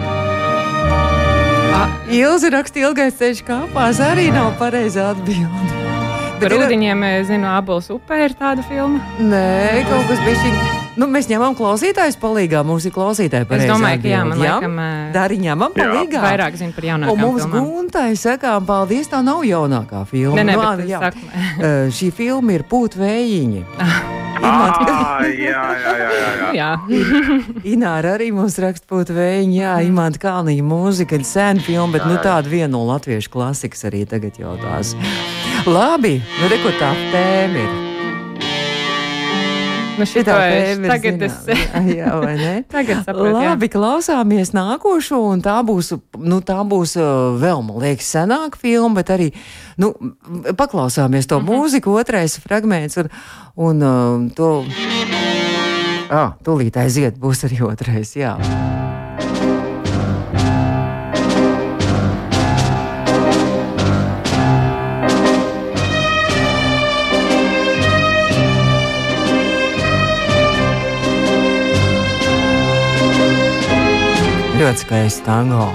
Ilzi 2.14 2.50
raksta, 2.54 2.82
ilgais 2.84 3.16
ceļš 3.18 3.42
kāpās 3.48 4.00
arī 4.04 4.30
nav 4.34 4.54
pareizā 4.60 5.12
atbilde. 5.14 5.82
Par 6.44 6.54
ūdeņiem, 6.58 7.04
zinu, 7.28 7.48
abos 7.48 7.88
upē 7.94 8.26
ir 8.26 8.34
tāda 8.38 8.64
filma. 8.68 9.00
Nē, 9.22 9.84
kaut 9.88 10.10
kas 10.10 10.24
bija 10.26 10.40
šī. 10.42 10.54
Nu, 11.00 11.08
mēs 11.10 11.30
ņemam 11.30 11.56
klausītājus 11.58 12.18
palīgā. 12.22 12.62
Mums 12.68 12.86
ir 12.86 12.94
klausītāji 12.94 13.48
pareizā. 13.50 13.70
Es 13.70 13.72
domāju, 13.72 14.02
ka 14.04 14.12
jā, 14.12 14.24
man 14.30 14.42
jā? 14.44 14.56
laikam. 14.58 14.82
Dari 15.16 15.40
ņemam 15.42 15.78
palīgā. 15.78 16.20
Jā. 16.20 16.26
Vairāk 16.28 16.58
zinu 16.60 16.76
par 16.76 16.90
jaunākām 16.90 17.14
filmām. 17.16 17.32
Mums 17.32 17.48
filmām. 17.48 17.70
Guntai 17.72 18.10
sakām, 18.20 18.68
paldies, 18.70 19.10
tā 19.10 19.24
nav 19.26 19.46
jaunākā 19.48 20.04
filma. 20.10 20.42
Nē, 20.42 20.50
nē, 20.52 20.58
nu, 20.60 20.74
bet, 20.84 20.92
jā. 20.92 21.14
uh, 21.14 21.80
šī 21.94 22.12
filma 22.14 22.60
ir 22.60 22.68
Pūtvējiņi. 22.70 23.64
Ah, 24.44 25.24
jā, 25.24 25.62
jā, 25.80 25.94
jā, 26.00 26.16
jā. 26.20 26.50
jā. 26.58 26.72
Ināra 27.74 28.18
arī 28.18 28.32
mums 28.36 28.58
raksta 28.62 28.90
būt 28.92 29.14
vējiņa, 29.16 29.56
jā, 29.56 29.78
Imants 29.88 30.20
Kalniņa 30.22 30.68
mūzika, 30.68 31.22
sena 31.28 31.64
filma, 31.64 31.96
bet 31.96 32.10
nu, 32.10 32.20
tāda 32.24 32.52
viena 32.52 32.74
no 32.76 32.84
latviešu 32.92 33.32
klasikas 33.34 33.88
arī 33.90 34.04
tagad 34.10 34.38
jautās. 34.42 34.94
Labi, 35.70 36.18
nu 36.42 36.52
reko 36.52 36.76
tā 36.82 36.92
tēma 37.14 37.64
ir. 37.64 37.93
Nu, 39.94 40.06
šitā 40.10 40.36
es, 40.50 40.80
tagad 40.82 41.22
zinām. 41.22 41.88
es 41.88 41.96
jā, 42.00 42.12
vai 42.18 42.34
ne? 42.40 42.54
tagad 42.74 43.04
saprotu. 43.06 43.34
Labi, 43.36 43.68
jā. 43.68 43.74
klausāmies 43.76 44.54
nākošo, 44.56 45.20
un 45.34 45.44
tā 45.46 45.56
būs, 45.66 45.94
nu, 46.18 46.40
tā 46.46 46.60
būs 46.68 46.96
uh, 46.98 47.34
vēl, 47.42 47.62
man 47.66 47.82
liekas, 47.84 48.10
senāka 48.16 48.60
filma, 48.62 49.02
bet 49.02 49.14
arī, 49.14 49.30
nu, 49.82 49.94
paklausāmies 50.58 51.30
to 51.30 51.40
mm 51.40 51.46
-hmm. 51.48 51.64
mūziku, 51.64 52.00
otrais 52.00 52.38
fragments, 52.38 52.98
un, 52.98 53.10
un 53.56 53.84
uh, 53.84 54.32
to, 54.36 54.66
ah, 56.10 56.34
tūlīt 56.44 56.78
aiziet, 56.78 57.20
būs 57.20 57.46
arī 57.46 57.62
otrais, 57.62 58.16
jā. 58.16 58.38
Ļoti 74.64 74.80
skaists 74.86 75.24
tango. 75.26 75.66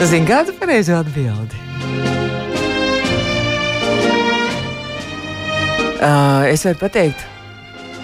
Zini, 0.00 0.26
kāda 0.28 0.52
ir 0.52 0.56
pareizā 0.60 0.98
atbilde? 1.00 1.56
Uh, 6.00 6.48
es 6.48 6.64
varu 6.64 6.80
pateikt, 6.80 7.24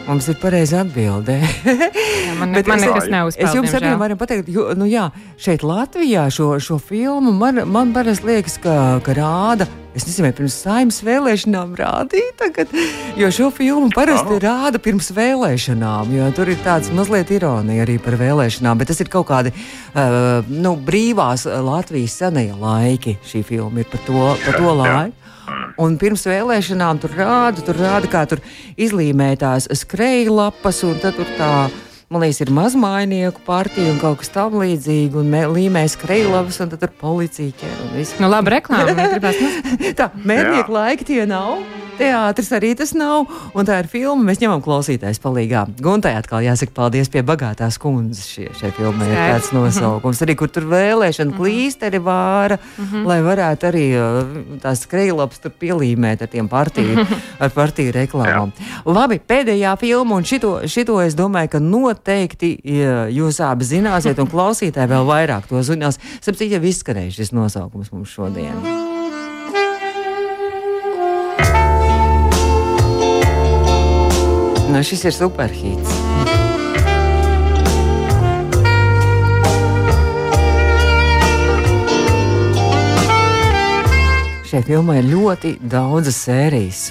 mums 0.06 0.28
ir 0.28 0.36
pareiza 0.40 0.82
atbilde. 0.84 1.36
jā, 1.40 2.34
man, 2.36 2.52
ne, 2.52 2.64
man 2.70 2.84
nekas 2.84 3.08
neuzspēlē. 3.12 3.48
Es 3.48 3.56
jums 3.56 3.76
arī 3.76 3.92
varu 4.00 4.16
pateikt, 4.20 4.52
jo, 4.52 4.70
nu 4.76 4.88
jā, 4.88 5.08
šeit 5.40 5.64
Latvijā 5.64 6.28
šo, 6.32 6.54
šo 6.60 6.80
filmu 6.80 7.32
man, 7.36 7.64
man 7.72 7.96
parasti 7.96 8.28
liekas, 8.32 8.60
ka, 8.62 8.76
ka 9.04 9.16
rāda 9.16 9.68
Es 9.96 10.04
nezinu, 10.04 10.26
vai 10.26 10.34
pirms 10.36 10.54
saimnes 10.60 10.98
vēlēšanām 11.06 11.70
rādīja, 11.78 12.34
tagad, 12.36 12.72
jo 13.16 13.30
šo 13.32 13.46
filmu 13.54 13.88
parasti 13.94 14.34
oh. 14.34 14.40
rāda 14.42 14.76
pirms 14.82 15.08
vēlēšanām. 15.16 16.10
Tur 16.36 16.50
ir 16.52 16.58
tāds 16.60 16.90
mazliet 16.92 17.32
ironija 17.32 17.86
arī 17.86 17.96
par 18.04 18.18
vēlēšanām, 18.20 18.76
bet 18.76 18.92
tas 18.92 19.00
ir 19.00 19.08
kaut 19.12 19.30
kādi 19.30 19.54
uh, 19.56 20.44
nu, 20.52 20.74
brīvās 20.76 21.46
Latvijas 21.48 22.18
senie 22.20 22.50
laiki. 22.52 23.16
Šī 23.24 23.40
filma 23.48 23.80
ir 23.80 23.88
par 23.88 24.04
to, 24.04 24.26
par 24.44 24.60
to 24.60 24.76
laiku. 24.82 25.32
Un 25.80 25.96
pirms 26.00 26.24
vēlēšanām 26.28 27.00
tur 27.00 27.16
rāda, 27.16 27.64
tur 27.64 27.80
rāda, 27.80 28.08
kā 28.12 28.26
tur 28.28 28.44
izlīmētās 28.76 29.70
skrejlapas, 29.80 30.82
un 30.88 31.00
tad 31.00 31.16
tur 31.16 31.32
tā 31.40 31.50
man 32.08 32.22
liekas, 32.22 32.40
ir 32.44 32.52
mazmainieku 32.54 33.42
partija 33.46 33.92
un 33.92 33.98
kaut 34.02 34.20
kas 34.22 34.30
tamlīdzīgs, 34.36 35.16
un 35.18 35.34
līmēs 35.56 35.96
krejlavas, 36.00 36.60
un 36.62 36.70
tad 36.74 36.86
ar 36.86 36.92
policiju 37.00 37.56
ķer. 37.58 37.80
Nu, 38.22 38.30
labi, 38.30 38.54
reklāma. 38.56 39.10
tā, 39.98 40.12
mērnieku 40.22 40.78
laiki 40.78 41.10
tie 41.10 41.24
nav 41.26 41.58
teātris 41.96 42.50
arī 42.56 42.72
tas 42.78 42.92
nav. 42.96 43.26
Un 43.56 43.66
tā 43.68 43.78
ir 43.82 43.88
filma, 43.90 44.28
mēs 44.28 44.40
ņemam 44.42 44.62
klausītājs 44.64 45.20
palīgā. 45.22 45.64
Guntai 45.82 46.14
atkal 46.18 46.44
jāsaka 46.44 46.74
paldies 46.76 47.10
pie 47.12 47.22
bagātās 47.26 47.78
kundzes. 47.82 48.26
Šie, 48.30 48.48
šie 48.58 48.72
filmai 48.76 49.08
ir 49.10 49.16
tāds 49.16 49.52
nosaukums. 49.56 50.22
Arī 50.24 50.36
kur 50.38 50.50
tur 50.52 50.68
vēlēšana 50.70 51.32
mhm. 51.32 51.38
klīsteri 51.40 52.00
vāra, 52.02 52.58
-hmm. 52.58 53.06
lai 53.08 53.20
varētu 53.24 53.70
arī 53.70 53.86
uh, 53.96 54.34
tās 54.62 54.84
skrejlaps 54.86 55.42
tur 55.42 55.54
pielīmēt 55.60 56.22
ar 56.22 56.32
tiem 56.32 56.48
partiju, 56.48 57.06
ar 57.44 57.54
partiju 57.54 57.94
reklāmām. 57.96 58.52
Labi, 58.84 59.20
pēdējā 59.20 59.76
filma, 59.80 60.20
un 60.20 60.24
šito, 60.24 60.60
šito 60.68 61.00
es 61.02 61.16
domāju, 61.16 61.56
ka 61.56 61.60
noteikti 61.60 61.95
jūs 63.14 63.40
abi 63.44 63.68
zināsiet, 63.68 64.18
un 64.20 64.28
klausītāji 64.30 64.92
vēl 64.92 65.06
vairāk 65.08 65.48
to 65.50 65.62
zinās. 65.66 66.00
Sapcīt, 66.24 66.52
jau 66.56 66.62
izskanējuši 66.66 67.22
šis 67.22 67.32
nosaukums 67.36 67.92
mums 67.94 68.12
šodien. 68.12 68.60
Nu, 74.66 74.82
šis 74.84 75.06
ir 75.08 75.14
superhīts. 75.16 75.92
Šai 84.46 84.60
filmai 84.62 85.00
ir 85.00 85.08
ļoti 85.10 85.56
daudzas 85.64 86.18
sērijas. 86.26 86.90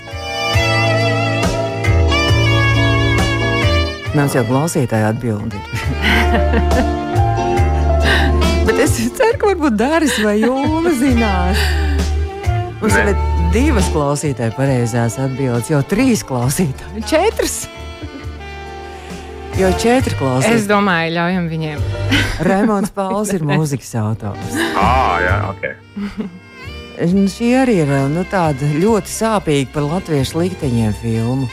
Mums 4.16 4.32
jau 4.32 4.46
klausītāji 4.48 5.04
atbildēja. 5.10 5.64
Bet 8.66 8.78
es 8.80 8.96
ceru, 9.18 9.36
ka 9.42 9.50
varbūt 9.50 9.76
Dāris 9.76 10.16
vai 10.24 10.38
Jūna 10.40 10.94
zinās. 10.96 11.60
Mums 12.80 12.96
ir 13.02 13.12
divas 13.52 13.90
klausītāji 13.92 14.56
pareizās 14.56 15.20
atbildes, 15.20 15.68
jau 15.74 15.82
trīs 15.92 16.24
klausītāji, 16.28 17.04
četras. 17.12 17.58
Jau 19.60 19.70
četri 19.84 20.16
klausītāji. 20.16 20.62
Es 20.62 20.72
domāju, 20.72 21.14
ļaujam 21.20 21.52
viņiem. 21.52 21.86
Raimons 22.48 22.96
Pauls 22.96 23.36
ir 23.36 23.44
mūzikas 23.48 23.94
autors. 24.00 24.58
Ah, 24.80 25.20
jā, 25.24 25.38
ok. 25.52 25.64
Šī 27.36 27.52
arī 27.60 27.82
ir 27.84 27.96
nu, 28.16 28.24
tāda 28.32 28.68
ļoti 28.80 29.12
sāpīga 29.12 29.76
par 29.76 29.92
latviešu 29.92 30.40
likteņiem 30.40 30.96
filmu 31.04 31.52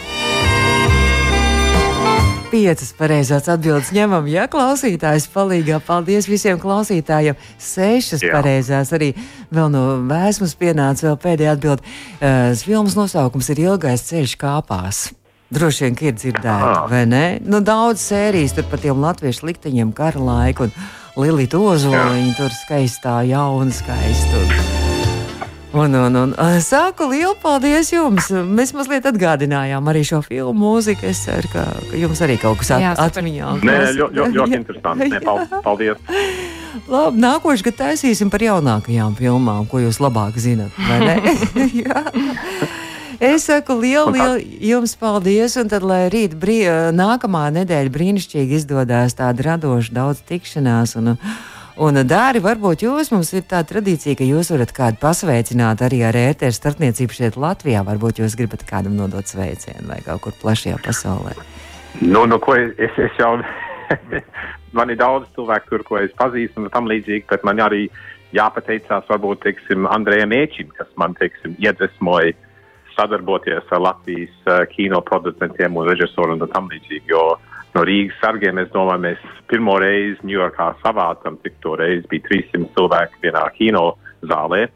piecas 2.63 2.93
pareizās 2.95 3.49
atbildes 3.51 3.91
ņemam. 3.95 4.27
Ja 4.31 4.47
klausītājs 4.51 5.27
palīgā, 5.33 5.81
paldies 5.83 6.29
visiem 6.31 6.61
klausītājiem. 6.63 7.39
Sešas 7.59 8.23
Jā. 8.23 8.37
pareizās 8.37 8.93
arī 8.95 9.13
vēl 9.53 9.73
no 9.73 9.83
vēsmas 10.11 10.55
pienāca 10.59 11.09
vēl 11.09 11.19
pēdējā 11.25 11.57
atbilde. 11.57 11.83
Uh, 12.21 12.53
filmas 12.63 12.95
nosaukums 12.99 13.51
ir 13.53 13.65
Ilgais 13.67 14.07
ceļš 14.11 14.37
kāpās. 14.41 15.09
Droši 15.53 15.85
vien, 15.85 15.97
ka 15.99 16.07
ir 16.09 16.15
dzirdēta, 16.17 16.77
vai 16.89 17.03
ne? 17.11 17.25
Nu, 17.45 17.61
daudz 17.61 18.01
sērijas 18.07 18.55
tur 18.57 18.71
par 18.71 18.81
tiem 18.81 19.03
latviešu 19.05 19.51
likteņiem, 19.51 19.93
kara 19.97 20.23
laiku, 20.23 20.71
un 20.71 21.21
Lilija 21.21 21.61
Ozoliņa 21.61 22.39
tur 22.39 22.55
skaistā, 22.63 23.19
jauna, 23.29 23.75
skaista. 23.83 24.72
Un... 25.73 25.95
Un, 25.95 26.15
un, 26.15 26.35
saku 26.61 27.07
lielu 27.09 27.33
paldies 27.41 27.93
jums. 27.95 28.29
Mēs 28.29 28.75
mazliet 28.77 29.07
atgādinājām 29.09 29.87
arī 29.89 30.03
šo 30.05 30.21
filmu 30.25 30.53
mūziku. 30.61 31.09
Es 31.09 31.25
ceru, 31.25 31.49
ka, 31.53 31.65
jums 31.97 32.21
arī 32.25 32.37
kaut 32.41 32.61
kas 32.61 32.75
at, 32.77 33.01
atmiņā. 33.01 33.55
Nē, 33.65 33.79
ļoti, 33.97 34.37
ļoti, 34.37 34.59
interesanti. 34.61 35.09
Nē, 35.15 35.23
paldies. 35.65 35.97
Labi, 36.93 37.21
nākošais 37.25 37.65
gads 37.65 37.81
taisīsim 37.81 38.33
par 38.33 38.45
jaunākajām 38.45 39.17
filmām, 39.17 39.65
ko 39.69 39.81
jūs 39.85 40.01
labāk 40.03 40.39
zinat. 40.41 40.73
Es 43.23 43.45
saku 43.47 43.77
lielu, 43.79 44.11
lielu 44.17 44.41
jums 44.67 44.97
paldies, 44.99 45.55
un 45.61 45.69
tad, 45.71 45.85
lai 45.87 46.09
rīt 46.11 46.33
brī, 46.35 46.65
nākamā 46.91 47.45
nedēļa 47.55 47.93
brīnišķīgi 47.95 48.57
izdodas 48.59 49.15
tāda 49.15 49.45
radoša, 49.47 49.95
daudz 49.95 50.25
tikšanās. 50.27 50.97
Un, 50.99 51.13
Un, 51.81 51.97
Dāri, 52.05 52.43
varbūt 52.45 52.83
jūs 52.85 53.09
mums 53.15 53.31
ir 53.33 53.47
tā 53.49 53.63
tradīcija, 53.65 54.19
ka 54.19 54.27
jūs 54.29 54.51
varat 54.53 54.75
kādu 54.77 54.99
pasveicināt 55.01 55.81
arī 55.81 56.03
ar 56.05 56.19
ēteru 56.21 56.53
starpniecību 56.53 57.17
šeit 57.17 57.39
Latvijā. 57.41 57.81
Varbūt 57.87 58.21
jūs 58.21 58.37
gribat 58.37 58.67
kādam 58.69 58.99
nodot 58.99 59.25
sveicienu 59.25 59.89
vai 59.89 60.03
kaut 60.05 60.21
kur 60.27 60.37
plašajā 60.43 60.77
pasaulē. 60.85 61.33
Nu, 62.05 62.27
nu 62.29 62.37
ko 62.45 62.59
es, 62.61 62.77
es, 62.77 63.17
jau. 63.17 63.39
man 64.77 64.93
ir 64.93 65.01
daudz 65.01 65.31
cilvēku, 65.37 65.71
tur, 65.71 65.85
ko 65.89 66.01
es 66.01 66.13
pazīstu, 66.21 66.61
un 66.61 66.73
tam 66.73 66.89
līdzīgi, 66.93 67.25
bet 67.31 67.45
man 67.49 67.61
arī 67.65 67.87
jāpateicās 68.37 69.09
varbūt, 69.09 69.43
teiksim, 69.47 69.89
Andrejam 69.89 70.33
Ēčim, 70.37 70.69
kas 70.77 70.93
man, 71.01 71.17
teiksim, 71.17 71.57
iedvesmoja 71.61 72.37
sadarboties 72.93 73.73
ar 73.73 73.81
Latvijas 73.81 74.35
uh, 74.45 74.65
kino 74.69 75.01
producentiem 75.09 75.77
un 75.77 75.89
režisoriem 75.89 76.41
un 76.45 76.53
tam 76.53 76.69
līdzīgi, 76.73 77.09
jo 77.13 77.25
no 77.75 77.85
Rīgas 77.89 78.19
sargiem. 78.23 78.61
Es 78.63 78.71
domāju, 78.75 79.05
mēs 79.07 79.27
pirmo 79.51 79.79
reizi 79.83 80.21
Ņujorkā 80.29 80.69
savācam, 80.85 81.39
cik 81.45 81.59
toreiz 81.65 82.07
bija 82.11 82.27
300 82.29 82.73
cilvēki 82.77 83.23
vienā 83.27 83.45
kino 83.59 83.87
zālē, 84.23 84.67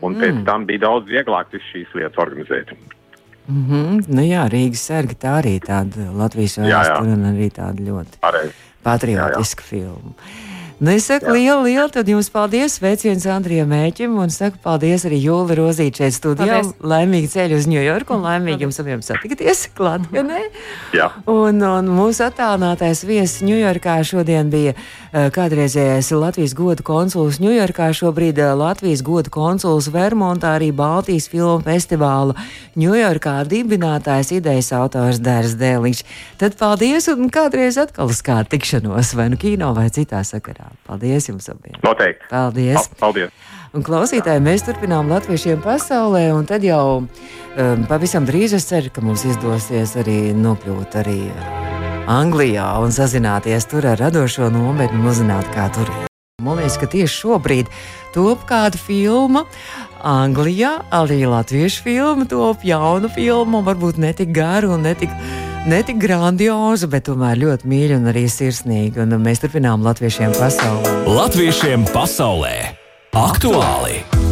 un 0.00 0.14
mm. 0.14 0.20
pēc 0.22 0.42
tam 0.48 0.66
bija 0.68 0.86
daudz 0.88 1.10
vieglāk 1.10 1.54
šīs 1.70 1.94
lietas 1.94 2.20
organizēt. 2.22 2.74
Mm 3.44 3.64
-hmm. 3.68 4.04
nu 4.08 4.22
jā, 4.24 4.46
Rīgas 4.48 4.86
sargi 4.88 5.14
tā 5.20 5.36
arī 5.42 5.58
tāda 5.60 6.08
Latvijas 6.16 6.58
vēsture 6.58 7.12
un 7.12 7.24
arī 7.28 7.50
tāda 7.52 7.84
ļoti 7.88 8.20
Pareiz. 8.20 8.52
patriotiska 8.82 9.62
jā, 9.62 9.66
jā. 9.66 9.70
filma. 9.70 10.14
Nu, 10.78 10.90
es 10.90 11.06
saku 11.06 11.30
Jā. 11.30 11.34
lielu, 11.36 11.62
lielu 11.68 11.90
tad 11.92 12.08
jums 12.10 12.26
paldies. 12.34 12.80
Sveiciens 12.80 13.24
Andrijam 13.30 13.70
Mēķim 13.70 14.16
un 14.18 14.32
saku 14.34 14.58
paldies 14.62 15.04
arī 15.06 15.20
Jūli 15.22 15.54
Rozīčai 15.58 16.04
šeit 16.04 16.16
studijā. 16.16 16.58
Paldies. 16.58 16.74
Laimīgi 16.82 17.30
ceļu 17.30 17.58
uz 17.60 17.68
Ņujorku 17.70 18.16
un 18.16 18.24
laimīgi 18.26 18.66
jums 18.66 18.80
abiem 18.82 19.04
satikties 19.04 19.68
klātienē. 19.78 20.40
Jā. 20.96 21.08
Un, 21.30 21.62
un 21.62 21.90
mūsu 21.94 22.26
attālinātais 22.26 23.04
viesis 23.06 23.44
Ņujorkā 23.46 23.96
šodien 24.06 24.50
bija 24.52 24.74
uh, 24.74 25.30
kādreizējais 25.34 26.10
Latvijas 26.18 26.56
godu 26.58 26.86
konsuls 26.86 27.38
Ņujorkā, 27.42 27.92
šobrīd 27.94 28.42
uh, 28.42 28.52
Latvijas 28.58 29.04
godu 29.06 29.32
konsuls 29.34 29.88
Vermontā, 29.94 30.56
arī 30.58 30.72
Baltijas 30.74 31.30
filmu 31.30 31.62
festivāla 31.64 32.34
Ņujorkā 32.74 33.38
dibinātājs 33.46 34.34
idejas 34.40 34.72
autors 34.74 35.22
Dērs 35.22 35.54
Dēliņš. 35.60 36.02
Tad 36.42 36.58
paldies 36.58 37.06
un 37.14 37.30
kādreiz 37.30 37.78
atkal 37.78 38.10
uz 38.10 38.24
kādu 38.26 38.56
tikšanos 38.56 39.14
vai 39.14 39.30
nu 39.30 39.38
kino 39.38 39.70
vai 39.78 39.86
citā 39.94 40.26
sakarā. 40.26 40.73
Paldies 40.86 41.28
jums 41.30 41.48
abiem! 41.52 41.76
Noteikti! 41.84 42.28
Paldies! 42.30 42.88
Paldies! 43.00 43.34
Un 43.74 43.82
klausītāji, 43.82 44.42
mēs 44.44 44.62
turpinām 44.62 45.08
latviešiem 45.10 45.58
pasaulē, 45.64 46.28
un 46.36 46.46
tad 46.46 46.62
jau 46.62 47.02
um, 47.02 47.86
pavisam 47.90 48.26
drīz 48.28 48.54
es 48.54 48.68
ceru, 48.70 48.92
ka 48.94 49.02
mums 49.02 49.24
izdosies 49.26 49.96
arī 49.98 50.18
nokļūt 50.38 50.98
arī 51.02 51.18
Anglijā 52.10 52.66
un 52.84 52.92
sazināties 52.92 53.66
tur 53.70 53.86
ar 53.88 53.98
radošo 53.98 54.50
nometni 54.52 55.00
un 55.00 55.08
uzzināt, 55.08 55.48
kā 55.56 55.70
tur 55.74 55.88
ir. 55.88 56.04
Man 56.44 56.58
liekas, 56.60 56.76
ka 56.78 56.86
tieši 56.92 57.14
šobrīd 57.22 57.70
top 58.12 58.44
kāda 58.46 58.78
filma. 58.78 59.46
Anglijā 60.04 60.74
arī 60.92 61.22
latviešu 61.24 61.86
filma 61.86 62.28
top 62.28 62.62
jaunu 62.66 63.08
filmu, 63.14 63.62
varbūt 63.64 63.98
ne 64.02 64.12
tik 64.12 64.34
garu 64.36 64.74
un 64.76 64.84
ne 64.84 64.92
tik 64.98 65.14
ne 65.66 65.80
tik 65.86 66.00
grandioza, 66.02 66.88
bet 66.90 67.06
tomēr 67.08 67.40
ļoti 67.40 67.70
mīļa 67.70 68.00
un 68.00 68.10
arī 68.12 68.26
sirsnīga. 68.30 69.04
Un 69.04 69.16
mēs 69.24 69.44
turpinām 69.44 69.84
latviešiem 69.86 70.34
pasaulē. 70.38 70.98
Latviešiem 71.08 71.88
pasaulē 71.94 72.56
aktuāli! 73.14 74.23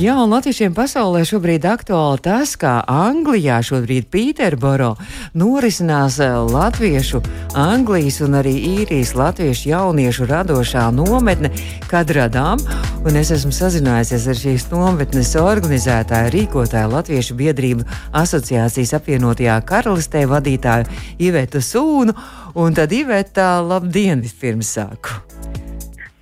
Jā, 0.00 0.14
un 0.24 0.30
latviešiem 0.32 0.72
pasaulē 0.72 1.20
šobrīd 1.28 1.66
aktuāli 1.68 2.22
tas, 2.24 2.54
kā 2.56 2.78
Anglijā 2.88 3.58
šobrīd 3.60 4.06
Pīterboro 4.08 4.94
norisinās 5.36 6.16
eh, 6.24 6.32
latviešu, 6.48 7.20
Anglijas 7.60 8.22
un 8.24 8.38
arī 8.40 8.54
īrijas 8.70 9.12
latviešu 9.18 9.68
jauniešu 9.68 10.28
radošā 10.30 10.86
nometne 10.96 11.52
Kadradām. 11.90 12.62
Un 13.04 13.20
es 13.20 13.34
esmu 13.36 13.52
sazinājusies 13.52 14.24
ar 14.32 14.40
šīs 14.40 14.68
nometnes 14.72 15.34
organizētāju, 15.36 16.32
rīkotāju 16.38 16.92
Latviešu 16.94 17.36
biedrību 17.36 17.84
asociācijas 18.16 18.94
apvienotajā 18.96 19.58
karalistē 19.68 20.24
vadītāju 20.30 20.88
Ivetu 21.20 21.60
Sūnu. 21.60 22.16
Un 22.56 22.80
tad 22.80 22.96
Iveta, 22.96 23.58
labdien, 23.60 24.24
vispirms 24.24 24.72
sāku! 24.78 25.20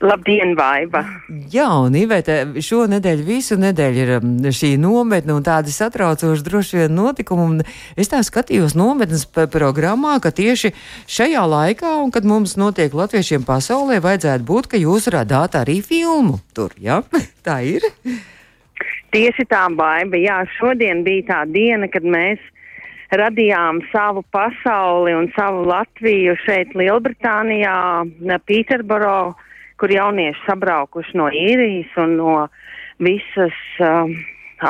Labdien, 0.01 0.55
Vaiva! 0.57 1.03
Jā, 1.53 1.67
un 1.85 1.93
Ivete, 1.99 2.39
šonadēļ 2.65 3.21
visu 3.27 3.59
nedēļu 3.61 4.01
ir 4.01 4.13
um, 4.17 4.31
šī 4.49 4.71
nometne 4.81 5.35
un 5.37 5.45
tādi 5.45 5.75
satraucoši 5.75 6.47
droši 6.47 6.79
vien 6.79 6.95
notikumi. 6.97 7.45
Un 7.45 7.99
es 8.01 8.09
tā 8.09 8.23
skatījos 8.25 8.73
nometnes 8.81 9.27
programmā, 9.53 10.15
ka 10.25 10.33
tieši 10.33 10.73
šajā 11.05 11.43
laikā, 11.53 11.91
un 12.01 12.15
kad 12.15 12.25
mums 12.25 12.57
notiek 12.57 12.97
latviešiem 12.97 13.45
pasaulē, 13.45 13.99
vajadzētu 14.01 14.47
būt, 14.49 14.71
ka 14.73 14.81
jūs 14.81 15.11
radāt 15.13 15.59
arī 15.61 15.83
filmu 15.85 16.41
tur, 16.57 16.73
jā? 16.81 17.03
Ja? 17.05 17.25
tā 17.47 17.59
ir? 17.69 17.85
Tieši 19.13 19.45
tā, 19.53 19.67
Vaiva, 19.77 20.17
jā, 20.17 20.41
šodien 20.57 21.05
bija 21.05 21.27
tā 21.29 21.43
diena, 21.53 21.91
kad 21.93 22.09
mēs 22.09 22.41
radījām 23.21 23.83
savu 23.93 24.25
pasauli 24.33 25.13
un 25.19 25.29
savu 25.37 25.67
Latviju 25.69 26.39
šeit 26.47 26.73
Lielbritānijā, 26.79 27.77
Pīterboro 28.49 29.35
kur 29.81 29.93
jaunieši 29.93 30.45
sabraukuši 30.47 31.17
no 31.19 31.31
īrijas 31.33 31.95
un 32.03 32.17
no 32.21 32.35
visas 33.01 33.57
um, 33.81 34.13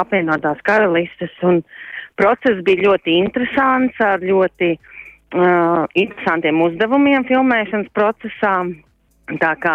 apvienotās 0.00 0.60
karalistes. 0.66 1.34
Process 2.20 2.62
bija 2.66 2.90
ļoti 2.90 3.16
interesants 3.18 3.98
ar 4.04 4.22
ļoti 4.22 4.70
uh, 4.76 5.84
interesantiem 5.98 6.62
uzdevumiem 6.62 7.26
filmēšanas 7.28 7.90
procesā. 7.96 8.54
Tā 9.40 9.52
kā 9.62 9.74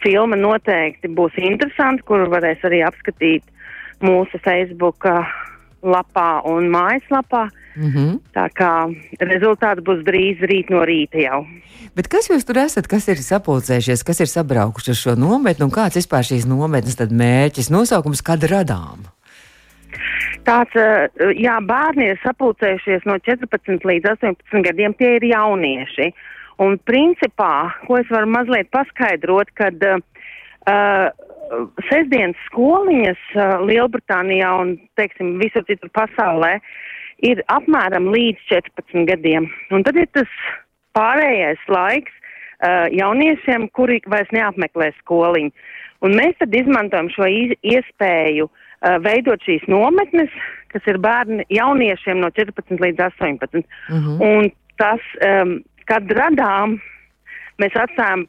filma 0.00 0.36
noteikti 0.36 1.10
būs 1.12 1.34
interesanta, 1.36 2.04
kuru 2.08 2.30
varēs 2.32 2.62
arī 2.64 2.80
apskatīt 2.86 3.44
mūsu 4.04 4.40
Facebook 4.44 5.04
lapā 5.84 6.42
un 6.48 6.70
mājaslapā. 6.72 7.48
Mm 7.74 7.90
-hmm. 7.90 8.18
Tā 8.34 8.46
kā 8.54 8.70
rezultāts 9.20 9.82
būs 9.82 10.04
drīz 10.06 10.40
rīt 10.40 10.70
no 10.70 10.84
rīta 10.86 11.18
jau. 11.18 11.46
Bet 11.94 12.08
kas 12.08 12.30
jūs 12.30 12.46
tur 12.46 12.58
esat, 12.58 12.86
kas 12.86 13.08
ir 13.08 13.16
sapulcējušies, 13.16 14.04
kas 14.06 14.20
ir 14.20 14.26
sabraukuši 14.26 14.90
uz 14.90 14.98
šo 14.98 15.14
nometni 15.14 15.64
un 15.64 15.70
kāds 15.70 15.98
vispār 15.98 16.22
šīs 16.22 16.46
nometnes 16.46 16.96
mērķis, 17.10 17.70
nosaukums, 17.70 18.22
kad 18.22 18.42
radām? 18.42 19.04
Tāds, 20.44 20.74
jā, 21.38 21.56
bērni 21.60 22.10
ir 22.12 22.20
sapulcējušies 22.22 23.06
no 23.08 23.18
14 23.18 23.84
līdz 23.90 24.10
18 24.10 24.62
gadiem, 24.66 24.94
tie 24.94 25.16
ir 25.16 25.24
jaunieši. 25.24 26.12
Un 26.64 26.78
principā, 26.78 27.70
ko 27.86 27.98
es 27.98 28.10
varu 28.10 28.26
mazliet 28.30 28.68
paskaidrot, 28.70 29.50
kad 29.58 29.74
uh, 29.82 31.08
sestdienas 31.88 32.40
skoliņas 32.48 33.22
uh, 33.36 33.54
Lielbritānijā 33.68 34.50
un, 34.62 34.74
teiksim, 34.98 35.36
visur 35.42 35.64
citur 35.68 35.90
pasaulē 35.94 36.58
ir 37.24 37.40
apmēram 37.52 38.10
līdz 38.12 38.42
14 38.50 39.06
gadiem. 39.08 39.48
Un 39.74 39.84
tad 39.86 39.98
ir 40.00 40.10
tas 40.16 40.30
pārējais 40.96 41.62
laiks 41.70 42.12
uh, 42.14 42.90
jauniešiem, 42.94 43.68
kuri 43.76 44.00
vairs 44.10 44.30
neapmeklē 44.34 44.92
skoliņu. 45.00 45.54
Un 46.04 46.18
mēs 46.18 46.36
tad 46.40 46.54
izmantojam 46.54 47.08
šo 47.14 47.28
iespēju 47.28 48.48
uh, 48.48 48.98
veidot 49.04 49.42
šīs 49.46 49.64
nometnes, 49.72 50.32
kas 50.74 50.84
ir 50.90 50.98
bērni 51.02 51.46
jauniešiem 51.54 52.20
no 52.20 52.30
14 52.34 52.82
līdz 52.82 53.06
18. 53.08 53.62
Mm 53.62 54.00
-hmm. 54.02 54.18
Un 54.20 54.50
tas, 54.76 55.00
um, 55.22 55.62
kad 55.86 56.10
radām, 56.10 56.78
mēs 57.62 57.76
atstājam 57.78 58.26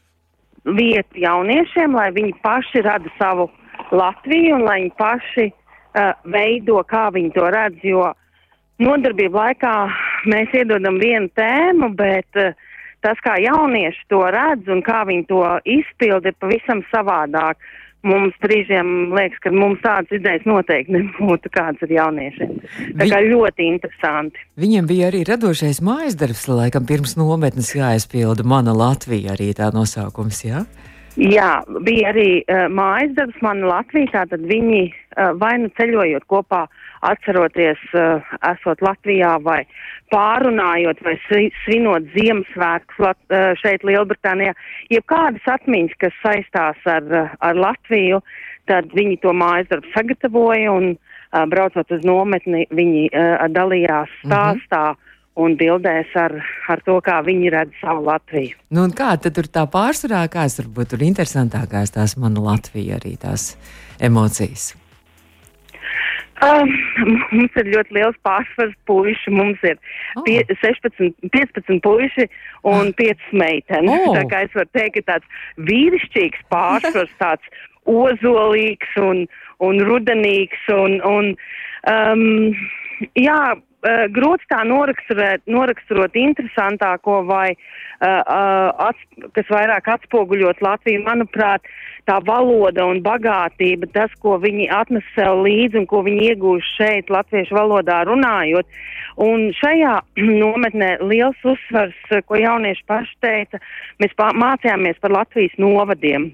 vietu 0.65 1.21
jauniešiem, 1.21 1.95
lai 1.95 2.09
viņi 2.15 2.35
paši 2.43 2.83
rada 2.85 3.11
savu 3.19 3.49
Latviju 3.91 4.55
un 4.57 4.65
lai 4.65 4.79
viņi 4.81 4.93
paši 4.97 5.47
uh, 5.51 6.13
veido, 6.31 6.79
kā 6.89 7.09
viņi 7.13 7.33
to 7.35 7.49
redz, 7.53 7.83
jo 7.85 8.07
nodarbību 8.81 9.37
laikā 9.37 9.73
mēs 10.31 10.55
iedodam 10.57 10.97
vienu 10.99 11.29
tēmu, 11.37 11.91
bet 11.95 12.41
uh, 12.41 12.55
tas, 13.05 13.19
kā 13.21 13.37
jaunieši 13.43 14.07
to 14.09 14.23
redz 14.33 14.71
un 14.71 14.81
kā 14.85 15.03
viņi 15.07 15.27
to 15.29 15.43
izpilda, 15.77 16.31
ir 16.31 16.39
pavisam 16.41 16.81
savādāk. 16.89 17.59
Mums 18.05 18.35
brīžiem 18.43 18.89
liekas, 19.15 19.39
ka 19.41 19.51
mums 19.53 19.79
tādas 19.81 20.13
idejas 20.13 20.43
noteikti 20.45 20.93
nebūtu, 20.93 21.49
kādas 21.53 21.81
ir 21.87 21.95
jauniešiem. 21.97 22.51
Tā 22.99 23.07
kā 23.09 23.21
ļoti 23.25 23.69
interesanti. 23.71 24.43
Viņiem 24.61 24.89
bija 24.89 25.09
arī 25.09 25.23
radošais 25.25 25.81
mājas 25.85 26.17
darbs, 26.19 26.45
laikam 26.51 26.85
pirms 26.85 27.15
nometnes 27.17 27.73
jāizpilda 27.73 28.45
mana 28.45 28.75
Latvija 28.77 29.33
arī 29.33 29.51
tā 29.57 29.71
nosaukums, 29.73 30.43
jā? 30.45 30.65
Jā, 31.15 31.63
bija 31.87 32.11
arī 32.11 32.29
uh, 32.43 32.65
mājas 32.67 33.13
darbs 33.15 33.37
man 33.41 33.63
Latvijā, 33.63 34.11
tātad 34.11 34.43
viņi 34.49 34.81
uh, 34.91 35.31
vai 35.39 35.53
nu 35.63 35.71
ceļojot 35.77 36.27
kopā, 36.27 36.65
atceroties, 37.09 37.81
uh, 37.93 38.23
esot 38.51 38.83
Latvijā 38.85 39.35
vai 39.45 39.61
pārunājot 40.13 41.01
vai 41.05 41.15
svinot 41.27 42.09
Ziemassvētkus 42.15 43.01
Lat 43.05 43.19
uh, 43.33 43.53
šeit 43.61 43.85
Lielbritānijā, 43.87 44.55
jeb 44.93 45.07
kādas 45.11 45.47
atmiņas, 45.57 45.97
kas 46.03 46.19
saistās 46.23 46.85
ar, 46.89 47.09
uh, 47.09 47.33
ar 47.45 47.57
Latviju, 47.59 48.21
tad 48.69 48.91
viņi 48.97 49.21
to 49.23 49.33
mājas 49.37 49.69
darbu 49.71 49.91
sagatavoja 49.95 50.73
un 50.73 50.93
uh, 50.95 51.43
braucot 51.51 51.91
uz 51.91 52.05
nometni, 52.07 52.67
viņi 52.71 53.09
uh, 53.09 53.49
dalījās 53.49 54.11
mhm. 54.23 54.31
stāstā. 54.31 54.85
Mm 54.91 54.93
-hmm 54.93 55.03
un 55.35 55.57
bildēs 55.59 56.13
ar, 56.19 56.37
ar 56.71 56.81
to, 56.85 56.97
kā 57.03 57.19
viņi 57.25 57.51
redz 57.53 57.75
savu 57.81 58.05
Latviju. 58.07 58.55
Nu, 58.75 58.87
kā 58.95 59.15
tur 59.19 59.49
tā 59.51 59.65
pārsvarā, 59.71 60.25
kāds 60.31 60.59
varbūt 60.61 60.93
tur 60.93 61.05
interesantākās 61.05 61.93
tās 61.95 62.15
mana 62.21 62.43
Latvija 62.43 62.99
arī 62.99 63.15
tās 63.21 63.53
emocijas? 63.99 64.73
Um, 66.43 66.71
mums 67.31 67.55
ir 67.59 67.69
ļoti 67.71 67.95
liels 67.95 68.17
pārsvars 68.27 68.73
puiši. 68.89 69.31
Mums 69.35 69.61
ir 69.63 69.77
oh. 70.17 70.25
pie, 70.27 70.41
16, 70.61 71.13
15 71.31 71.79
puiši 71.85 72.27
un 72.67 72.91
5 72.99 73.29
meitenes. 73.39 74.07
Oh. 74.09 74.15
Tā 74.17 74.25
kā 74.31 74.43
es 74.47 74.57
varu 74.57 74.71
teikt, 74.75 74.99
ka 74.99 75.15
tāds 75.15 75.45
vīrišķīgs 75.69 76.43
pārsvars, 76.51 77.13
tāds 77.23 77.63
ozolīgs 77.87 78.97
un, 78.99 79.25
un 79.63 79.81
rudenīgs. 79.87 80.67
Un, 80.75 80.99
un, 81.07 81.31
um, 81.89 82.53
jā, 83.19 83.39
uh, 83.55 84.05
grūti 84.15 84.47
tā 84.51 84.61
noraksturot, 84.67 85.43
noraksturot 85.49 86.15
interesantāko 86.19 87.21
vai 87.29 87.55
uh, 87.55 88.89
ats, 88.89 89.01
kas 89.37 89.51
vairāk 89.51 89.89
atspoguļot 89.95 90.63
Latviju. 90.65 91.03
Manuprāt, 91.05 91.65
tā 92.09 92.19
valoda 92.25 92.85
un 92.85 93.01
bagātība, 93.05 93.89
tas, 93.93 94.13
ko 94.21 94.37
viņi 94.41 94.69
atnes 94.73 95.05
sev 95.15 95.41
līdzi 95.45 95.81
un 95.81 95.89
ko 95.89 96.03
viņi 96.05 96.29
iegūst 96.31 96.77
šeit 96.79 97.11
latviešu 97.13 97.57
valodā 97.57 98.03
runājot. 98.09 98.69
Un 99.25 99.49
šajā 99.57 99.97
nometnē 100.43 100.95
liels 101.05 101.45
uzsvars, 101.47 101.97
ko 102.27 102.41
jaunieši 102.41 102.87
paši 102.89 103.21
teica, 103.25 103.61
mēs 104.01 104.17
mācījāmies 104.17 105.01
par 105.01 105.15
Latvijas 105.15 105.55
novadiem. 105.61 106.33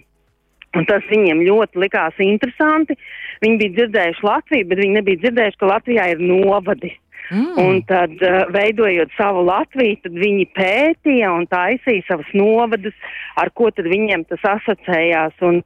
Un 0.78 0.86
tas 0.88 1.04
viņiem 1.12 1.44
ļoti 1.44 1.82
likās 1.84 2.20
interesanti. 2.24 2.96
Viņi 3.44 3.58
bija 3.60 3.76
dzirdējuši 3.78 4.28
Latviju, 4.28 4.68
bet 4.70 4.80
viņi 4.80 4.98
nebija 5.00 5.22
dzirdējuši, 5.26 5.60
ka 5.60 5.72
Latvijā 5.74 6.06
ir 6.14 6.22
novadi. 6.24 6.94
Mm. 7.32 7.52
Un 7.64 7.82
tad, 7.88 8.14
uh, 8.28 8.46
veidojot 8.52 9.12
savu 9.16 9.44
Latviju, 9.48 10.00
tad 10.04 10.16
viņi 10.20 10.48
pētīja 10.56 11.32
un 11.32 11.48
taisīja 11.52 12.08
savus 12.08 12.32
novadus, 12.36 12.96
ar 13.40 13.52
ko 13.56 13.70
tad 13.72 13.88
viņiem 13.92 14.26
tas 14.32 14.44
asociējās. 14.58 15.36
Un 15.48 15.62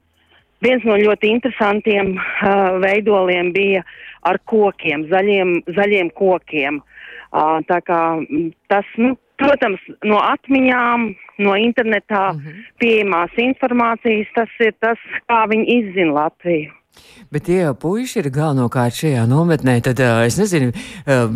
viens 0.62 0.86
no 0.86 0.98
ļoti 0.98 1.30
interesantiem 1.34 2.16
uh, 2.18 2.78
veidoliem 2.82 3.50
bija 3.54 3.82
ar 4.26 4.38
kokiem, 4.50 5.06
zaļiem, 5.10 5.60
zaļiem 5.78 6.10
kokiem. 6.18 6.82
Uh, 7.34 7.58
tā 7.66 7.80
kā 7.86 8.00
tas, 8.70 8.86
nu, 9.02 9.14
protams, 9.40 9.82
no 10.04 10.20
atmiņām, 10.22 11.06
no 11.38 11.56
internetā 11.60 12.32
mm 12.32 12.40
-hmm. 12.40 12.64
pieejamās 12.80 13.38
informācijas, 13.48 14.32
tas 14.34 14.58
ir 14.60 14.74
tas, 14.80 14.98
kā 15.28 15.44
viņi 15.52 15.66
izzina 15.78 16.12
Latviju. 16.12 16.72
Bet 17.30 17.46
tie 17.48 17.58
jau 17.58 17.74
puiši 17.74 18.20
ir 18.20 18.28
galvenokārt 18.34 18.96
šajā 19.00 19.24
nometnē. 19.28 19.74
Tad 19.84 20.00
es 20.24 20.38
nezinu, 20.38 20.72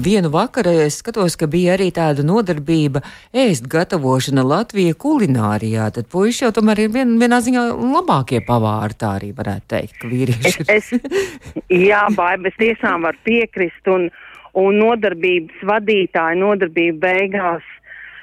vienu 0.07 0.31
vakaru 0.33 0.73
es 0.87 1.01
skatos, 1.03 1.37
ka 1.41 1.49
bija 1.51 1.75
arī 1.77 1.91
tāda 1.95 2.25
nodarbība 2.27 3.03
ēst 3.35 3.67
gatavošana 3.71 4.45
Latvijas 4.47 4.99
kulinārijā. 5.03 5.91
Tad 5.97 6.09
puiši 6.13 6.47
jau 6.47 6.53
tomēr 6.61 6.85
ir 6.87 6.95
vien, 6.95 7.17
vienā 7.21 7.41
ziņā 7.45 7.67
labākie 7.97 8.41
pavāri, 8.47 8.99
tā 9.03 9.17
arī 9.19 9.33
varētu 9.37 9.69
teikt, 9.75 9.99
ka 10.01 10.13
vīrieši. 10.13 10.67
Es, 10.69 10.93
es, 10.95 11.67
jā, 11.91 12.07
baiba, 12.17 12.49
es 12.49 12.61
tiešām 12.61 13.09
varu 13.09 13.21
piekrist 13.27 13.91
un, 13.91 14.09
un 14.55 14.81
nodarbības 14.81 15.67
vadītāja 15.67 16.39
nodarbība 16.39 17.11
beigās 17.11 17.77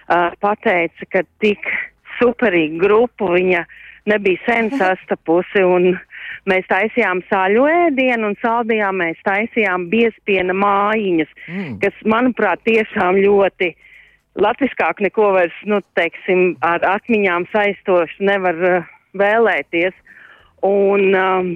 uh, 0.08 0.32
pateica, 0.44 1.10
ka 1.12 1.24
tik 1.44 1.70
superīgu 2.18 2.82
grupu 2.82 3.34
viņa 3.36 3.66
nebija 4.08 4.44
sen 4.48 4.72
sastapusi 4.80 5.64
un 5.68 5.92
Mēs 6.48 6.68
taisījām 6.72 7.22
saļu 7.28 7.66
ēdienu 7.68 8.32
un 8.32 8.38
saldījām 8.40 9.02
mēs 9.02 9.20
taisījām 9.28 9.90
biespiena 9.92 10.56
mājiņas, 10.56 11.34
mm. 11.50 11.74
kas, 11.82 11.98
manuprāt, 12.08 12.62
tiešām 12.68 13.20
ļoti 13.20 13.74
latviskāk 14.40 15.02
neko 15.04 15.34
vairs, 15.36 15.58
nu, 15.68 15.82
teiksim, 16.00 16.54
ar 16.64 16.86
atmiņām 16.88 17.50
saistoši 17.52 18.30
nevar 18.30 18.64
uh, 18.70 18.94
vēlēties. 19.20 19.98
Un, 20.68 21.12
um, 21.20 21.52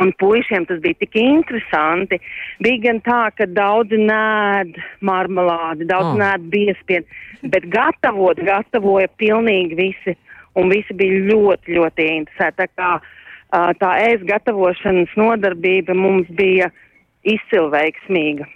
un 0.00 0.12
puišiem 0.20 0.66
tas 0.68 0.80
bija 0.82 0.98
tik 1.02 1.16
interesanti. 1.20 2.20
Bija 2.64 2.84
gan 2.88 3.00
tā, 3.06 3.20
ka 3.36 3.46
daudzi 3.46 4.00
nēd 4.00 4.78
marmelādi, 5.04 5.88
daudz 5.90 6.14
oh. 6.14 6.18
nēd 6.20 6.48
biespienu, 6.52 7.20
bet 7.52 7.68
gatavot, 7.72 8.40
gatavoja 8.44 9.10
pilnīgi 9.20 9.78
visi. 9.78 10.18
un 10.58 10.66
visi 10.66 10.94
bija 10.98 11.18
ļoti, 11.30 11.76
ļoti 11.76 12.06
interesēti. 12.16 12.56
Tā 12.58 12.66
kā 12.74 12.88
uh, 12.98 13.70
tā 13.78 13.90
ēst 14.08 14.24
gatavošanas 14.26 15.12
nodarbība 15.16 15.94
mums 15.94 16.26
bija 16.34 16.72
izcili 17.22 17.70
veiksmīga. 17.70 18.48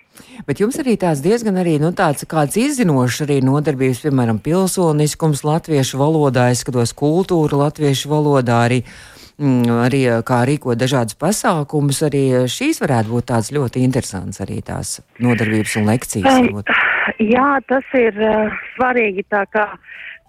Bet 0.47 0.61
jums 0.63 0.79
arī 0.83 0.97
tāds 0.99 1.23
diezgan 1.23 1.59
arī, 1.61 1.77
nu, 1.83 1.93
tāds 1.95 2.27
kāds 2.31 2.59
izzinošs 2.59 3.25
arī 3.27 3.41
nodarbības, 3.47 4.03
piemēram, 4.07 4.39
pilsoniskums 4.43 5.43
latviešu 5.47 5.99
valodā, 6.03 6.49
es 6.51 6.63
skatos 6.63 6.95
kultūru 6.99 7.63
latviešu 7.63 8.11
valodā 8.11 8.61
arī. 8.67 8.83
Mm, 8.83 9.14
arī 9.39 10.05
kā 10.27 10.45
rīkot 10.47 10.79
dažādas 10.79 11.17
pasākumus, 11.19 12.03
arī 12.07 12.47
šīs 12.47 12.81
varētu 12.83 13.11
būt 13.11 13.29
tāds 13.33 13.51
ļoti 13.53 13.83
interesants 13.83 14.41
arī 14.41 14.61
tās 14.63 15.01
nodarbības 15.19 15.77
un 15.81 15.87
lekcijas. 15.91 16.39
Um, 16.39 16.63
jā, 17.19 17.59
tas 17.69 17.85
ir 17.99 18.15
uh, 18.23 18.53
svarīgi 18.77 19.27
tā 19.29 19.45
kā 19.51 19.67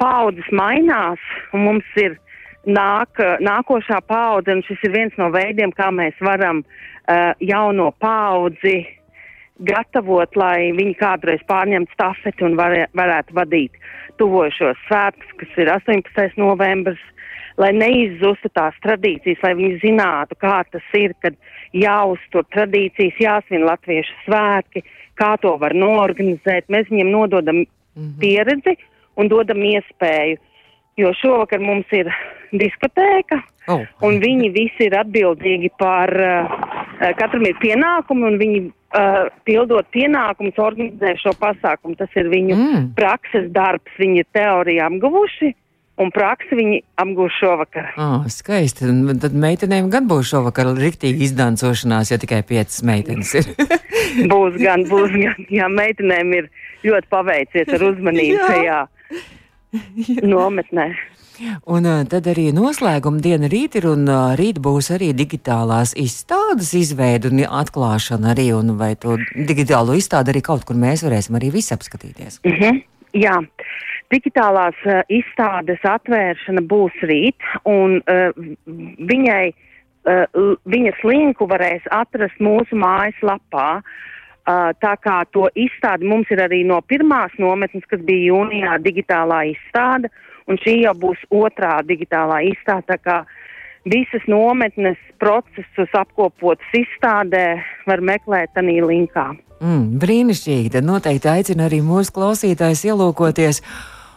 paudzes 0.02 0.48
mainās 0.52 1.20
un 1.54 1.68
mums 1.70 1.86
ir 2.02 2.18
nāk, 2.66 3.22
nākošā 3.46 4.02
paudze 4.08 4.56
un 4.56 4.64
šis 4.66 4.82
ir 4.84 4.96
viens 4.96 5.18
no 5.22 5.30
veidiem, 5.30 5.72
kā 5.72 5.92
mēs 5.94 6.18
varam 6.22 6.64
uh, 6.66 7.34
jauno 7.40 7.92
paudzi 8.02 8.84
gatavot, 9.64 10.36
lai 10.36 10.74
viņi 10.76 10.98
kādreiz 11.00 11.44
pārņemtu 11.48 11.94
stafeti 11.96 12.44
un 12.44 12.58
var, 12.60 12.76
varētu 12.98 13.36
vadīt 13.38 13.78
tuvošos 14.20 14.80
svētkus, 14.88 15.32
kas 15.40 15.60
ir 15.62 15.72
18. 15.72 16.36
novembris, 16.40 17.02
lai 17.58 17.72
neizzustu 17.74 18.50
tās 18.54 18.76
tradīcijas, 18.84 19.40
lai 19.44 19.54
viņi 19.56 19.80
zinātu, 19.84 20.36
kā 20.40 20.64
tas 20.72 20.86
ir, 20.98 21.14
kad 21.24 21.38
jāuztur 21.74 22.46
tradīcijas, 22.56 23.22
jāsvin 23.22 23.66
latviešu 23.68 24.16
svētki, 24.26 24.84
kā 25.16 25.36
to 25.42 25.56
var 25.62 25.74
norganizēt. 25.74 26.68
Mēs 26.70 26.92
viņiem 26.92 27.12
nododam 27.12 27.64
-hmm. 27.96 28.20
pieredzi 28.20 28.76
un 29.16 29.30
dodam 29.32 29.64
iespēju, 29.64 30.40
jo 31.00 31.12
šovakar 31.22 31.64
mums 31.64 31.92
ir 31.96 32.10
diskotēka, 32.56 33.42
oh. 33.72 33.84
un 34.06 34.20
viņi 34.24 34.52
visi 34.56 34.88
ir 34.88 34.98
atbildīgi 35.00 35.72
par, 35.80 36.12
uh, 36.12 37.12
katram 37.20 37.48
ir 37.48 37.58
pienākumi, 37.64 38.28
un 38.30 38.40
viņi 38.40 38.62
uh, 38.66 39.28
pildot 39.48 39.88
pienākumus, 39.96 40.60
organizē 40.62 41.16
šo 41.24 41.36
pasākumu. 41.40 41.98
Tas 42.00 42.12
ir 42.20 42.32
viņu 42.32 42.56
mm. 42.56 42.90
prakses 43.00 43.50
darbs, 43.56 44.00
viņi 44.00 44.24
ir 44.24 44.32
teoriju 44.36 44.86
apguvuši. 44.90 45.56
Un 45.96 46.10
praksi 46.12 46.58
viņi 46.60 46.82
apgūs 47.00 47.38
šovakar. 47.40 47.94
Oh, 47.96 48.26
skaisti. 48.28 48.90
Tad 49.24 49.36
meitenēm 49.40 49.88
gan 49.94 50.10
būs 50.10 50.28
šovakar 50.34 50.74
rīktīgi 50.76 51.30
izdancošanās, 51.30 52.12
ja 52.12 52.20
tikai 52.20 52.42
piecas 52.48 52.82
meitenes 52.84 53.32
ir. 53.40 53.48
būs 54.34 54.58
gan, 54.60 54.84
būs 54.90 55.16
gan. 55.16 55.46
Jā, 55.48 55.70
meitenēm 55.72 56.34
ir 56.36 56.50
ļoti 56.84 57.12
paveicies 57.14 57.72
ar 57.78 57.86
uzmanību 57.94 58.44
šajā 58.44 58.80
nometnē. 60.36 60.90
Un 61.68 61.88
uh, 61.88 62.04
tad 62.08 62.28
arī 62.32 62.48
noslēguma 62.56 63.20
diena 63.24 63.50
rīt 63.52 63.76
ir, 63.80 63.88
un 63.92 64.08
uh, 64.08 64.36
rīt 64.40 64.62
būs 64.64 64.92
arī 64.96 65.10
digitālās 65.16 65.92
izstādes 66.00 66.72
izveida 66.80 67.32
un 67.32 67.44
atklāšana 67.44 68.32
arī, 68.32 68.50
un 68.56 68.76
vai 68.80 68.94
to 69.00 69.18
digitālo 69.36 69.98
izstādi 70.00 70.32
arī 70.32 70.44
kaut 70.46 70.64
kur 70.68 70.80
mēs 70.80 71.04
varēsim 71.08 71.36
arī 71.40 71.52
visi 71.56 71.76
apskatīties. 71.76 72.40
Mm 72.44 72.60
-hmm. 72.60 72.84
Jā. 73.16 73.36
Digitālās 74.14 74.78
uh, 74.86 75.02
izstādes 75.10 75.82
atvēršana 75.86 76.62
būs 76.70 76.98
rīt, 77.10 77.42
un 77.66 77.98
uh, 78.02 78.36
viņai, 79.12 79.46
uh, 80.06 80.52
viņas 80.70 81.06
linku 81.10 81.48
varēs 81.50 81.88
atrast 81.92 82.38
mūsu 82.44 82.78
mājaslapā. 82.78 83.70
Uh, 84.46 84.70
tā 84.78 84.94
kā 85.02 85.24
to 85.34 85.48
izstādi 85.58 86.06
mums 86.06 86.30
ir 86.30 86.44
arī 86.44 86.62
no 86.70 86.78
pirmās 86.86 87.34
nometnes, 87.42 87.86
kas 87.90 88.04
bija 88.06 88.30
jūnijā 88.30 88.78
digitālā 88.86 89.42
izstāde, 89.56 90.12
un 90.46 90.62
šī 90.62 90.84
jau 90.84 90.94
būs 91.02 91.26
otrā 91.34 91.80
digitālā 91.82 92.44
izstāde. 92.52 93.00
Visas 93.86 94.24
nometnes 94.30 94.98
procesus 95.22 95.92
apkopotas 95.98 96.78
izstādē 96.78 97.60
var 97.86 98.02
meklēt 98.02 98.58
arī 98.58 98.80
linkā. 98.82 99.28
Mm, 99.62 100.00
brīnišķīgi! 100.02 100.72
Tad 100.74 100.86
noteikti 100.88 101.30
aicinu 101.32 101.66
arī 101.68 101.82
mūsu 101.86 102.14
klausītājus 102.16 102.82
ielūkoties. 102.90 103.62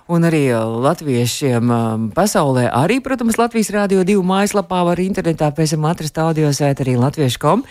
Un 0.09 0.25
arī 0.25 0.47
latviešiem 0.57 1.69
um, 1.69 2.05
pasaulē, 2.17 2.71
arī, 2.73 2.97
protams, 3.05 3.37
Latvijas 3.37 3.69
Rādio 3.75 4.07
2 4.09 4.23
mājaslapā 4.25 4.81
var 4.89 5.03
internetā 5.05 5.51
pēc 5.53 5.75
tam 5.75 5.85
atrast 5.85 6.17
audio 6.25 6.49
sēta 6.57 6.81
arī 6.81 6.95
latviešu.com. 6.97 7.67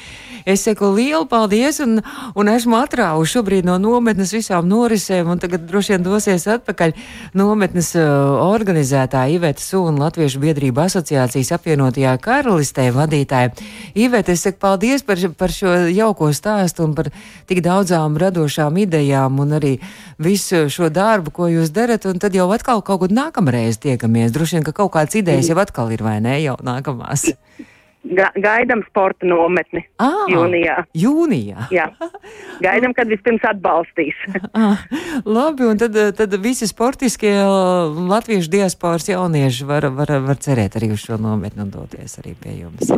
Es 0.47 0.61
saku 0.63 0.93
lielu 0.95 1.25
paldies 1.27 1.81
un, 1.83 1.97
un 2.39 2.47
esmu 2.47 2.77
atrāvuši 2.79 3.33
šobrīd 3.35 3.65
no 3.67 3.73
nometnes 3.83 4.29
visām 4.31 4.69
norisēm 4.69 5.27
un 5.33 5.41
tagad 5.43 5.65
droši 5.67 5.91
vien 5.91 6.05
dosies 6.05 6.45
atpakaļ 6.47 6.93
nometnes 7.35 7.89
uh, 7.99 8.05
organizētāja 8.45 9.33
Iveta 9.35 9.59
Sūna 9.59 10.05
Latviešu 10.05 10.39
biedrība 10.45 10.85
asociācijas 10.87 11.51
apvienotajā 11.57 12.13
karalistē 12.23 12.85
vadītāja. 12.95 13.51
Iveta, 13.99 14.37
es 14.37 14.45
saku 14.47 14.61
paldies 14.63 15.03
par, 15.03 15.19
par 15.35 15.51
šo 15.51 15.73
jauko 15.91 16.29
stāstu 16.31 16.85
un 16.85 16.95
par 16.95 17.11
tik 17.49 17.59
daudzām 17.65 18.15
radošām 18.15 18.79
idejām 18.85 19.43
un 19.43 19.57
arī 19.59 19.73
visu 20.15 20.69
šo 20.71 20.87
darbu, 20.87 21.35
ko 21.35 21.51
jūs 21.51 21.75
darat, 21.75 22.07
un 22.07 22.23
tad 22.27 22.35
jau 22.35 22.49
atkal 22.51 22.83
kaut 22.83 23.05
kad 23.05 23.15
nākamreiz 23.15 23.79
tiekamies. 23.79 24.35
Droši 24.35 24.57
vien, 24.57 24.67
ka 24.67 24.75
kaut 24.75 24.91
kādas 24.97 25.15
idejas 25.15 25.47
jau 25.47 25.57
atkal 25.63 25.93
ir, 25.95 26.03
vai 26.03 26.19
ne, 26.23 26.35
jau 26.43 26.57
nākamās. 26.59 27.29
Ga 28.07 28.27
gaidām 28.39 28.83
sporta 28.87 29.27
nometni 29.27 29.81
ah, 29.99 30.27
jūnijā. 30.31 30.75
Jūnijā. 30.95 31.65
Jā. 31.73 31.87
Gaidām, 32.63 32.93
kad 32.95 33.09
vispirms 33.11 33.43
atbalstīs. 33.47 34.19
ah, 34.59 34.83
labi, 35.27 35.65
un 35.67 35.79
tad, 35.79 35.95
tad 36.19 36.35
visi 36.43 36.69
sportiskie 36.69 37.33
latviešu 38.11 38.51
diasporas 38.53 39.07
jaunieši 39.09 39.67
var, 39.67 39.89
var, 39.95 40.13
var 40.27 40.39
cerēt 40.43 40.77
arī 40.79 40.91
uz 40.95 41.03
šo 41.03 41.19
nometni 41.19 41.65
un 41.65 41.71
doties 41.73 42.19
arī 42.21 42.35
pie 42.39 42.59
jums. 42.61 42.91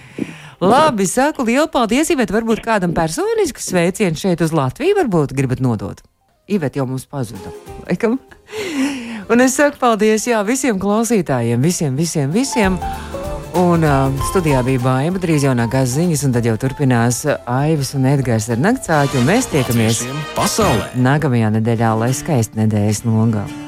labi, 0.74 1.06
saku 1.10 1.46
lielu 1.46 1.68
paldies, 1.70 2.10
Ivet, 2.14 2.34
varbūt 2.34 2.62
kādam 2.64 2.94
personisks 2.96 3.70
sveiciens 3.70 4.22
šeit 4.22 4.42
uz 4.46 4.54
Latviju 4.56 4.98
varbūt 5.02 5.36
gribat 5.36 5.62
nodot. 5.62 6.02
Ivet 6.50 6.76
jau 6.76 6.86
mums 6.88 7.06
pazuda. 7.06 7.52
Laikam. 7.86 8.18
Un 9.30 9.44
es 9.44 9.54
saku 9.54 9.78
paldies 9.78 10.26
jā, 10.26 10.40
visiem 10.42 10.78
klausītājiem, 10.82 11.62
visiem, 11.62 11.94
visiem, 11.94 12.32
visiem. 12.34 12.78
Un 13.60 13.82
uh, 13.86 14.26
studijā 14.30 14.62
bija 14.66 14.82
baima, 14.82 15.22
drīz 15.22 15.46
jaunākās 15.46 15.94
ziņas, 15.96 16.26
un 16.26 16.34
tad 16.34 16.46
jau 16.46 16.56
turpinās 16.58 17.24
Aivas 17.50 17.94
un 17.98 18.06
Edgars 18.10 18.50
ar 18.50 18.62
naktsāķu. 18.62 19.24
Mēs 19.26 19.50
tiekamies 19.54 20.04
pasaulē 20.36 20.92
nākamajā 20.98 21.54
nedēļā, 21.58 21.96
lai 22.02 22.12
skaisti 22.14 22.62
nedēļas 22.62 23.04
nogāja. 23.06 23.60